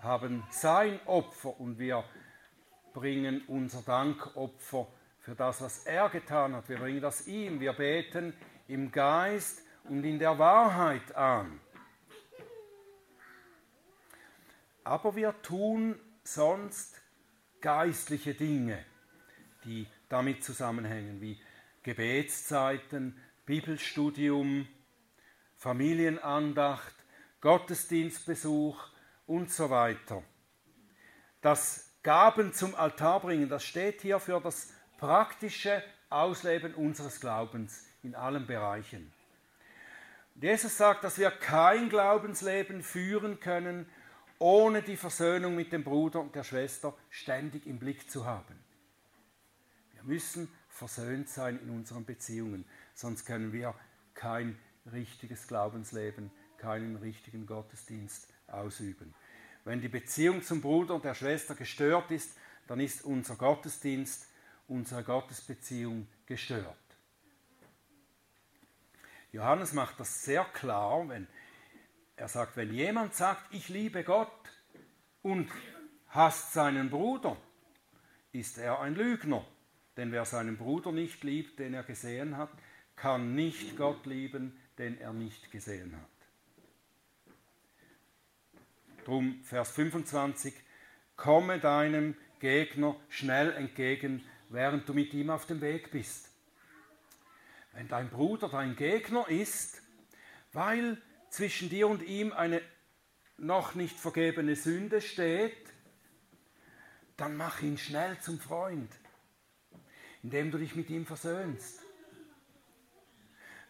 haben 0.00 0.44
sein 0.50 1.00
Opfer 1.06 1.58
und 1.58 1.78
wir 1.78 2.04
bringen 2.92 3.42
unser 3.48 3.82
Dankopfer 3.82 4.86
für 5.20 5.34
das, 5.34 5.60
was 5.60 5.86
er 5.86 6.08
getan 6.10 6.54
hat. 6.54 6.68
Wir 6.68 6.78
bringen 6.78 7.00
das 7.00 7.26
ihm. 7.26 7.60
Wir 7.60 7.72
beten 7.72 8.34
im 8.66 8.92
Geist 8.92 9.62
und 9.84 10.04
in 10.04 10.18
der 10.18 10.38
Wahrheit 10.38 11.14
an. 11.16 11.60
Aber 14.84 15.16
wir 15.16 15.34
tun 15.42 15.98
sonst 16.22 17.00
geistliche 17.60 18.34
Dinge, 18.34 18.84
die 19.64 19.86
damit 20.08 20.44
zusammenhängen, 20.44 21.20
wie 21.20 21.38
Gebetszeiten, 21.82 23.18
Bibelstudium, 23.46 24.68
Familienandacht, 25.56 26.94
Gottesdienstbesuch 27.40 28.78
und 29.26 29.50
so 29.50 29.70
weiter. 29.70 30.22
Das 31.40 31.92
Gaben 32.02 32.52
zum 32.52 32.74
Altar 32.74 33.20
bringen, 33.20 33.48
das 33.48 33.64
steht 33.64 34.02
hier 34.02 34.18
für 34.18 34.40
das 34.40 34.72
praktische 34.96 35.82
Ausleben 36.10 36.74
unseres 36.74 37.20
Glaubens 37.20 37.84
in 38.02 38.14
allen 38.14 38.46
Bereichen. 38.46 39.12
Jesus 40.34 40.76
sagt, 40.76 41.04
dass 41.04 41.18
wir 41.18 41.30
kein 41.30 41.88
Glaubensleben 41.88 42.82
führen 42.82 43.40
können, 43.40 43.88
ohne 44.38 44.82
die 44.82 44.96
Versöhnung 44.96 45.56
mit 45.56 45.72
dem 45.72 45.82
Bruder 45.82 46.20
und 46.20 46.34
der 46.34 46.44
Schwester 46.44 46.94
ständig 47.10 47.66
im 47.66 47.78
Blick 47.78 48.08
zu 48.10 48.24
haben. 48.24 48.58
Wir 49.92 50.04
müssen 50.04 50.48
versöhnt 50.68 51.28
sein 51.28 51.58
in 51.60 51.70
unseren 51.70 52.04
Beziehungen, 52.04 52.64
sonst 52.94 53.26
können 53.26 53.52
wir 53.52 53.74
kein 54.14 54.56
richtiges 54.92 55.48
Glaubensleben, 55.48 56.30
keinen 56.58 56.96
richtigen 56.96 57.46
Gottesdienst 57.46 58.28
ausüben. 58.46 59.14
Wenn 59.64 59.80
die 59.80 59.88
Beziehung 59.88 60.42
zum 60.42 60.60
Bruder 60.60 60.94
und 60.94 61.04
der 61.04 61.14
Schwester 61.14 61.54
gestört 61.54 62.10
ist, 62.10 62.36
dann 62.66 62.80
ist 62.80 63.04
unser 63.04 63.36
Gottesdienst, 63.36 64.26
unsere 64.66 65.02
Gottesbeziehung 65.02 66.06
gestört. 66.26 66.76
Johannes 69.32 69.72
macht 69.72 70.00
das 70.00 70.22
sehr 70.24 70.44
klar, 70.44 71.08
wenn 71.08 71.26
er 72.16 72.28
sagt, 72.28 72.56
wenn 72.56 72.72
jemand 72.72 73.14
sagt, 73.14 73.52
ich 73.54 73.68
liebe 73.68 74.02
Gott, 74.02 74.30
und 75.22 75.50
hasst 76.08 76.52
seinen 76.52 76.90
Bruder, 76.90 77.36
ist 78.32 78.58
er 78.58 78.80
ein 78.80 78.94
Lügner. 78.94 79.44
Denn 79.96 80.12
wer 80.12 80.24
seinen 80.24 80.56
Bruder 80.56 80.92
nicht 80.92 81.24
liebt, 81.24 81.58
den 81.58 81.74
er 81.74 81.82
gesehen 81.82 82.36
hat, 82.36 82.50
kann 82.96 83.34
nicht 83.34 83.76
Gott 83.76 84.06
lieben, 84.06 84.58
den 84.78 85.00
er 85.00 85.12
nicht 85.12 85.50
gesehen 85.50 85.96
hat. 85.96 86.17
Drum 89.08 89.42
Vers 89.42 89.70
25, 89.70 90.52
komme 91.16 91.58
deinem 91.58 92.14
Gegner 92.40 92.94
schnell 93.08 93.54
entgegen, 93.54 94.22
während 94.50 94.86
du 94.86 94.92
mit 94.92 95.14
ihm 95.14 95.30
auf 95.30 95.46
dem 95.46 95.62
Weg 95.62 95.90
bist. 95.90 96.28
Wenn 97.72 97.88
dein 97.88 98.10
Bruder 98.10 98.50
dein 98.50 98.76
Gegner 98.76 99.26
ist, 99.30 99.80
weil 100.52 101.00
zwischen 101.30 101.70
dir 101.70 101.88
und 101.88 102.02
ihm 102.02 102.34
eine 102.34 102.60
noch 103.38 103.74
nicht 103.74 103.98
vergebene 103.98 104.56
Sünde 104.56 105.00
steht, 105.00 105.72
dann 107.16 107.34
mach 107.34 107.62
ihn 107.62 107.78
schnell 107.78 108.18
zum 108.18 108.38
Freund, 108.38 108.92
indem 110.22 110.50
du 110.50 110.58
dich 110.58 110.76
mit 110.76 110.90
ihm 110.90 111.06
versöhnst. 111.06 111.80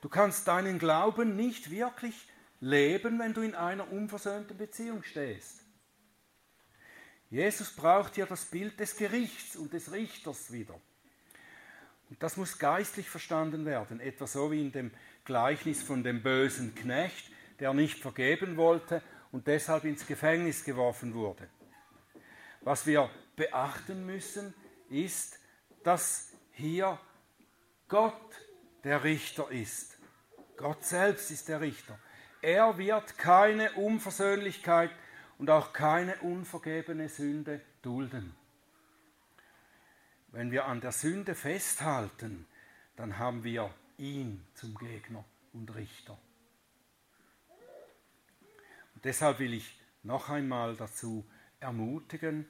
Du 0.01 0.09
kannst 0.09 0.49
deinen 0.49 0.80
Glauben 0.80 1.36
nicht 1.36 1.70
wirklich 1.70 2.26
leben, 2.61 3.19
wenn 3.19 3.35
du 3.35 3.43
in 3.43 3.55
einer 3.55 3.91
unversöhnten 3.93 4.57
Beziehung 4.57 5.03
stehst. 5.03 5.65
Jesus 7.31 7.71
braucht 7.75 8.15
hier 8.15 8.27
das 8.27 8.47
Bild 8.47 8.81
des 8.81 8.97
Gerichts 8.97 9.57
und 9.57 9.73
des 9.73 9.93
Richters 9.93 10.51
wieder. 10.51 10.81
Und 12.09 12.23
das 12.23 12.37
muss 12.37 12.59
geistlich 12.59 13.11
verstanden 13.11 13.67
werden, 13.67 14.01
etwa 14.01 14.27
so 14.27 14.51
wie 14.51 14.63
in 14.63 14.73
dem 14.73 14.91
Gleichnis 15.25 15.83
von 15.83 16.03
dem 16.03 16.23
bösen 16.23 16.75
Knecht, 16.75 17.31
der 17.61 17.75
nicht 17.75 17.99
vergeben 17.99 18.57
wollte 18.57 19.03
und 19.31 19.47
deshalb 19.47 19.85
ins 19.85 20.07
Gefängnis 20.07 20.65
geworfen 20.65 21.13
wurde. 21.13 21.49
Was 22.63 22.87
wir 22.87 23.11
beachten 23.37 24.07
müssen, 24.07 24.55
ist, 24.89 25.39
dass 25.85 26.33
hier 26.53 26.99
Gott 27.89 28.35
der 28.85 29.05
Richter 29.05 29.51
ist. 29.51 29.99
Gott 30.57 30.85
selbst 30.85 31.31
ist 31.31 31.49
der 31.49 31.61
Richter. 31.61 31.99
Er 32.41 32.78
wird 32.78 33.18
keine 33.18 33.72
Unversöhnlichkeit 33.72 34.91
und 35.39 35.51
auch 35.51 35.72
keine 35.72 36.16
unvergebene 36.18 37.09
Sünde 37.09 37.61
dulden. 37.82 38.34
Wenn 40.28 40.51
wir 40.51 40.66
an 40.66 40.80
der 40.80 40.93
Sünde 40.93 41.34
festhalten, 41.34 42.47
dann 42.97 43.18
haben 43.18 43.45
wir 43.45 43.72
ihn 43.97 44.47
zum 44.55 44.76
Gegner 44.76 45.24
und 45.53 45.74
Richter. 45.74 46.18
Und 48.95 49.05
deshalb 49.05 49.39
will 49.39 49.55
ich 49.55 49.80
noch 50.03 50.28
einmal 50.28 50.76
dazu 50.76 51.24
ermutigen 51.61 52.47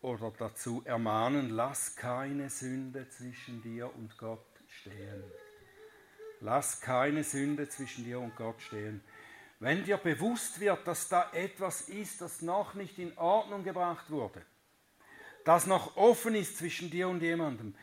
oder 0.00 0.30
dazu 0.30 0.82
ermahnen, 0.84 1.50
lass 1.50 1.96
keine 1.96 2.50
Sünde 2.50 3.08
zwischen 3.08 3.62
dir 3.62 3.94
und 3.94 4.16
Gott 4.18 4.46
stehen. 4.68 5.24
Lass 6.40 6.80
keine 6.80 7.24
Sünde 7.24 7.68
zwischen 7.68 8.04
dir 8.04 8.20
und 8.20 8.36
Gott 8.36 8.60
stehen. 8.60 9.02
Wenn 9.58 9.84
dir 9.84 9.96
bewusst 9.96 10.60
wird, 10.60 10.86
dass 10.86 11.08
da 11.08 11.30
etwas 11.32 11.88
ist, 11.88 12.20
das 12.20 12.42
noch 12.42 12.74
nicht 12.74 12.98
in 12.98 13.16
Ordnung 13.16 13.64
gebracht 13.64 14.10
wurde, 14.10 14.44
das 15.44 15.66
noch 15.66 15.96
offen 15.96 16.34
ist 16.34 16.58
zwischen 16.58 16.90
dir 16.90 17.08
und 17.08 17.22
jemandem, 17.22 17.74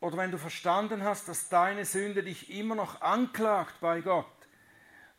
oder 0.00 0.16
wenn 0.16 0.30
du 0.30 0.38
verstanden 0.38 1.02
hast, 1.04 1.28
dass 1.28 1.48
deine 1.48 1.84
Sünde 1.84 2.22
dich 2.22 2.50
immer 2.50 2.74
noch 2.74 3.02
anklagt 3.02 3.80
bei 3.80 4.00
Gott, 4.00 4.26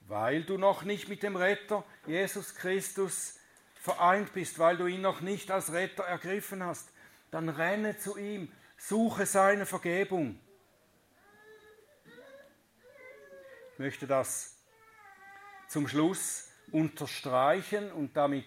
weil 0.07 0.43
du 0.43 0.57
noch 0.57 0.83
nicht 0.83 1.07
mit 1.07 1.23
dem 1.23 1.35
Retter 1.35 1.83
Jesus 2.07 2.55
Christus 2.55 3.37
vereint 3.75 4.33
bist, 4.33 4.59
weil 4.59 4.77
du 4.77 4.87
ihn 4.87 5.01
noch 5.01 5.21
nicht 5.21 5.51
als 5.51 5.73
Retter 5.73 6.03
ergriffen 6.03 6.63
hast, 6.63 6.89
dann 7.31 7.49
renne 7.49 7.97
zu 7.97 8.17
ihm, 8.17 8.51
suche 8.77 9.25
seine 9.25 9.65
Vergebung. 9.65 10.39
Ich 13.70 13.70
möchte 13.81 14.05
das 14.05 14.55
zum 15.67 15.87
Schluss 15.87 16.49
unterstreichen 16.71 17.91
und 17.91 18.15
damit 18.15 18.45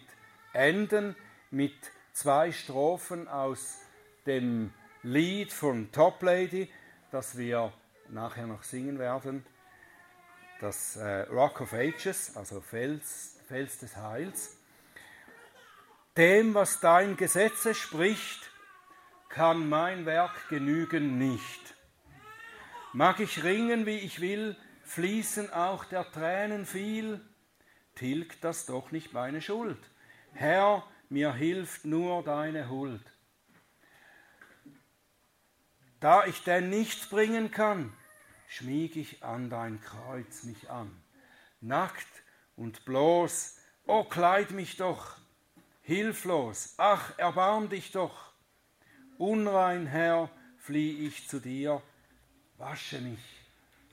enden 0.53 1.17
mit 1.51 1.75
zwei 2.13 2.53
Strophen 2.53 3.27
aus 3.27 3.81
dem 4.27 4.73
Lied 5.03 5.53
von 5.53 5.91
Top 5.91 6.23
Lady, 6.23 6.71
das 7.11 7.37
wir 7.37 7.73
nachher 8.09 8.47
noch 8.47 8.63
singen 8.63 9.01
werden. 9.01 9.45
Das 10.61 10.97
äh, 10.97 11.23
Rock 11.23 11.63
of 11.63 11.73
Ages, 11.73 12.37
also 12.37 12.61
Fels, 12.61 13.41
Fels 13.49 13.79
des 13.79 13.97
Heils. 13.97 14.57
Dem, 16.17 16.55
was 16.55 16.79
dein 16.79 17.17
Gesetze 17.17 17.75
spricht, 17.75 18.53
kann 19.29 19.69
mein 19.69 20.07
Werk 20.07 20.49
genügen 20.49 21.19
nicht. 21.19 21.75
Mag 22.93 23.19
ich 23.19 23.43
ringen, 23.43 23.85
wie 23.85 23.99
ich 23.99 24.21
will, 24.21 24.57
fließen 24.95 25.53
auch 25.53 25.85
der 25.85 26.11
Tränen 26.13 26.67
viel, 26.67 27.21
tilgt 27.97 28.45
das 28.45 28.65
doch 28.67 28.93
nicht 28.93 29.13
meine 29.13 29.43
Schuld. 29.43 29.79
Herr, 30.33 30.85
mir 31.09 31.35
hilft 31.35 31.85
nur 31.85 32.23
deine 32.23 32.71
Huld. 32.71 33.05
Da 35.99 36.27
ich 36.27 36.45
denn 36.45 36.71
nichts 36.71 37.09
bringen 37.09 37.51
kann, 37.51 37.93
schmieg 38.47 38.95
ich 38.95 39.25
an 39.25 39.51
dein 39.51 39.81
Kreuz 39.81 40.45
mich 40.45 40.71
an. 40.71 40.91
Nackt 41.61 42.23
und 42.57 42.85
bloß, 42.85 43.59
o 43.87 44.01
oh, 44.01 44.05
kleid 44.05 44.53
mich 44.53 44.77
doch, 44.77 45.17
hilflos, 45.83 46.75
ach, 46.77 47.19
erbarm 47.19 47.69
dich 47.69 47.91
doch. 47.91 48.33
Unrein, 49.19 49.87
Herr, 49.87 50.31
flieh 50.59 51.07
ich 51.07 51.29
zu 51.29 51.41
dir, 51.41 51.83
wasche 52.59 53.01
mich, 53.01 53.44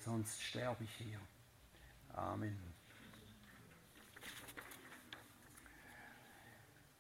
sonst 0.02 0.42
sterbe 0.42 0.84
ich 0.84 0.94
hier. 0.96 1.20
Amen. 2.14 2.60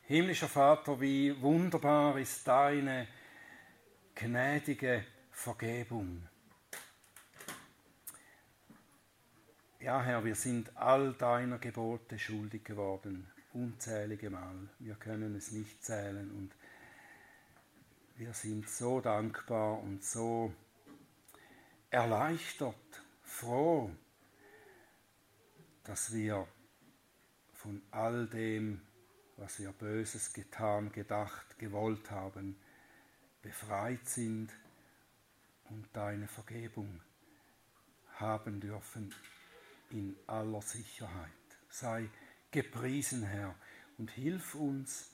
Himmlischer 0.03 0.47
Vater, 0.47 0.99
wie 0.99 1.39
wunderbar 1.41 2.17
ist 2.17 2.47
deine 2.47 3.07
gnädige 4.15 5.05
Vergebung. 5.31 6.27
Ja, 9.79 10.01
Herr, 10.03 10.23
wir 10.23 10.35
sind 10.35 10.75
all 10.77 11.13
deiner 11.13 11.57
Gebote 11.57 12.19
schuldig 12.19 12.63
geworden 12.63 13.31
unzählige 13.53 14.29
Mal. 14.29 14.69
Wir 14.79 14.95
können 14.95 15.35
es 15.35 15.51
nicht 15.51 15.83
zählen 15.83 16.31
und 16.31 16.51
wir 18.15 18.33
sind 18.33 18.69
so 18.69 19.01
dankbar 19.01 19.79
und 19.79 20.03
so 20.03 20.53
erleichtert, 21.91 23.03
froh, 23.21 23.91
dass 25.83 26.13
wir 26.13 26.47
von 27.53 27.81
all 27.91 28.27
dem, 28.27 28.81
was 29.37 29.59
wir 29.59 29.71
Böses 29.73 30.33
getan, 30.33 30.91
gedacht, 30.91 31.59
gewollt 31.59 32.09
haben, 32.09 32.57
befreit 33.41 34.07
sind 34.07 34.51
und 35.65 35.85
deine 35.93 36.27
Vergebung 36.27 37.01
haben 38.15 38.59
dürfen 38.61 39.13
in 39.89 40.15
aller 40.27 40.61
Sicherheit. 40.61 41.29
Sei 41.69 42.09
Gepriesen, 42.51 43.23
Herr, 43.23 43.55
und 43.97 44.11
hilf 44.11 44.55
uns, 44.55 45.11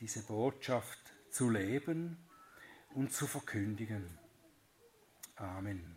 diese 0.00 0.22
Botschaft 0.22 0.98
zu 1.30 1.50
leben 1.50 2.16
und 2.94 3.12
zu 3.12 3.26
verkündigen. 3.26 4.25
Amen. 5.40 5.95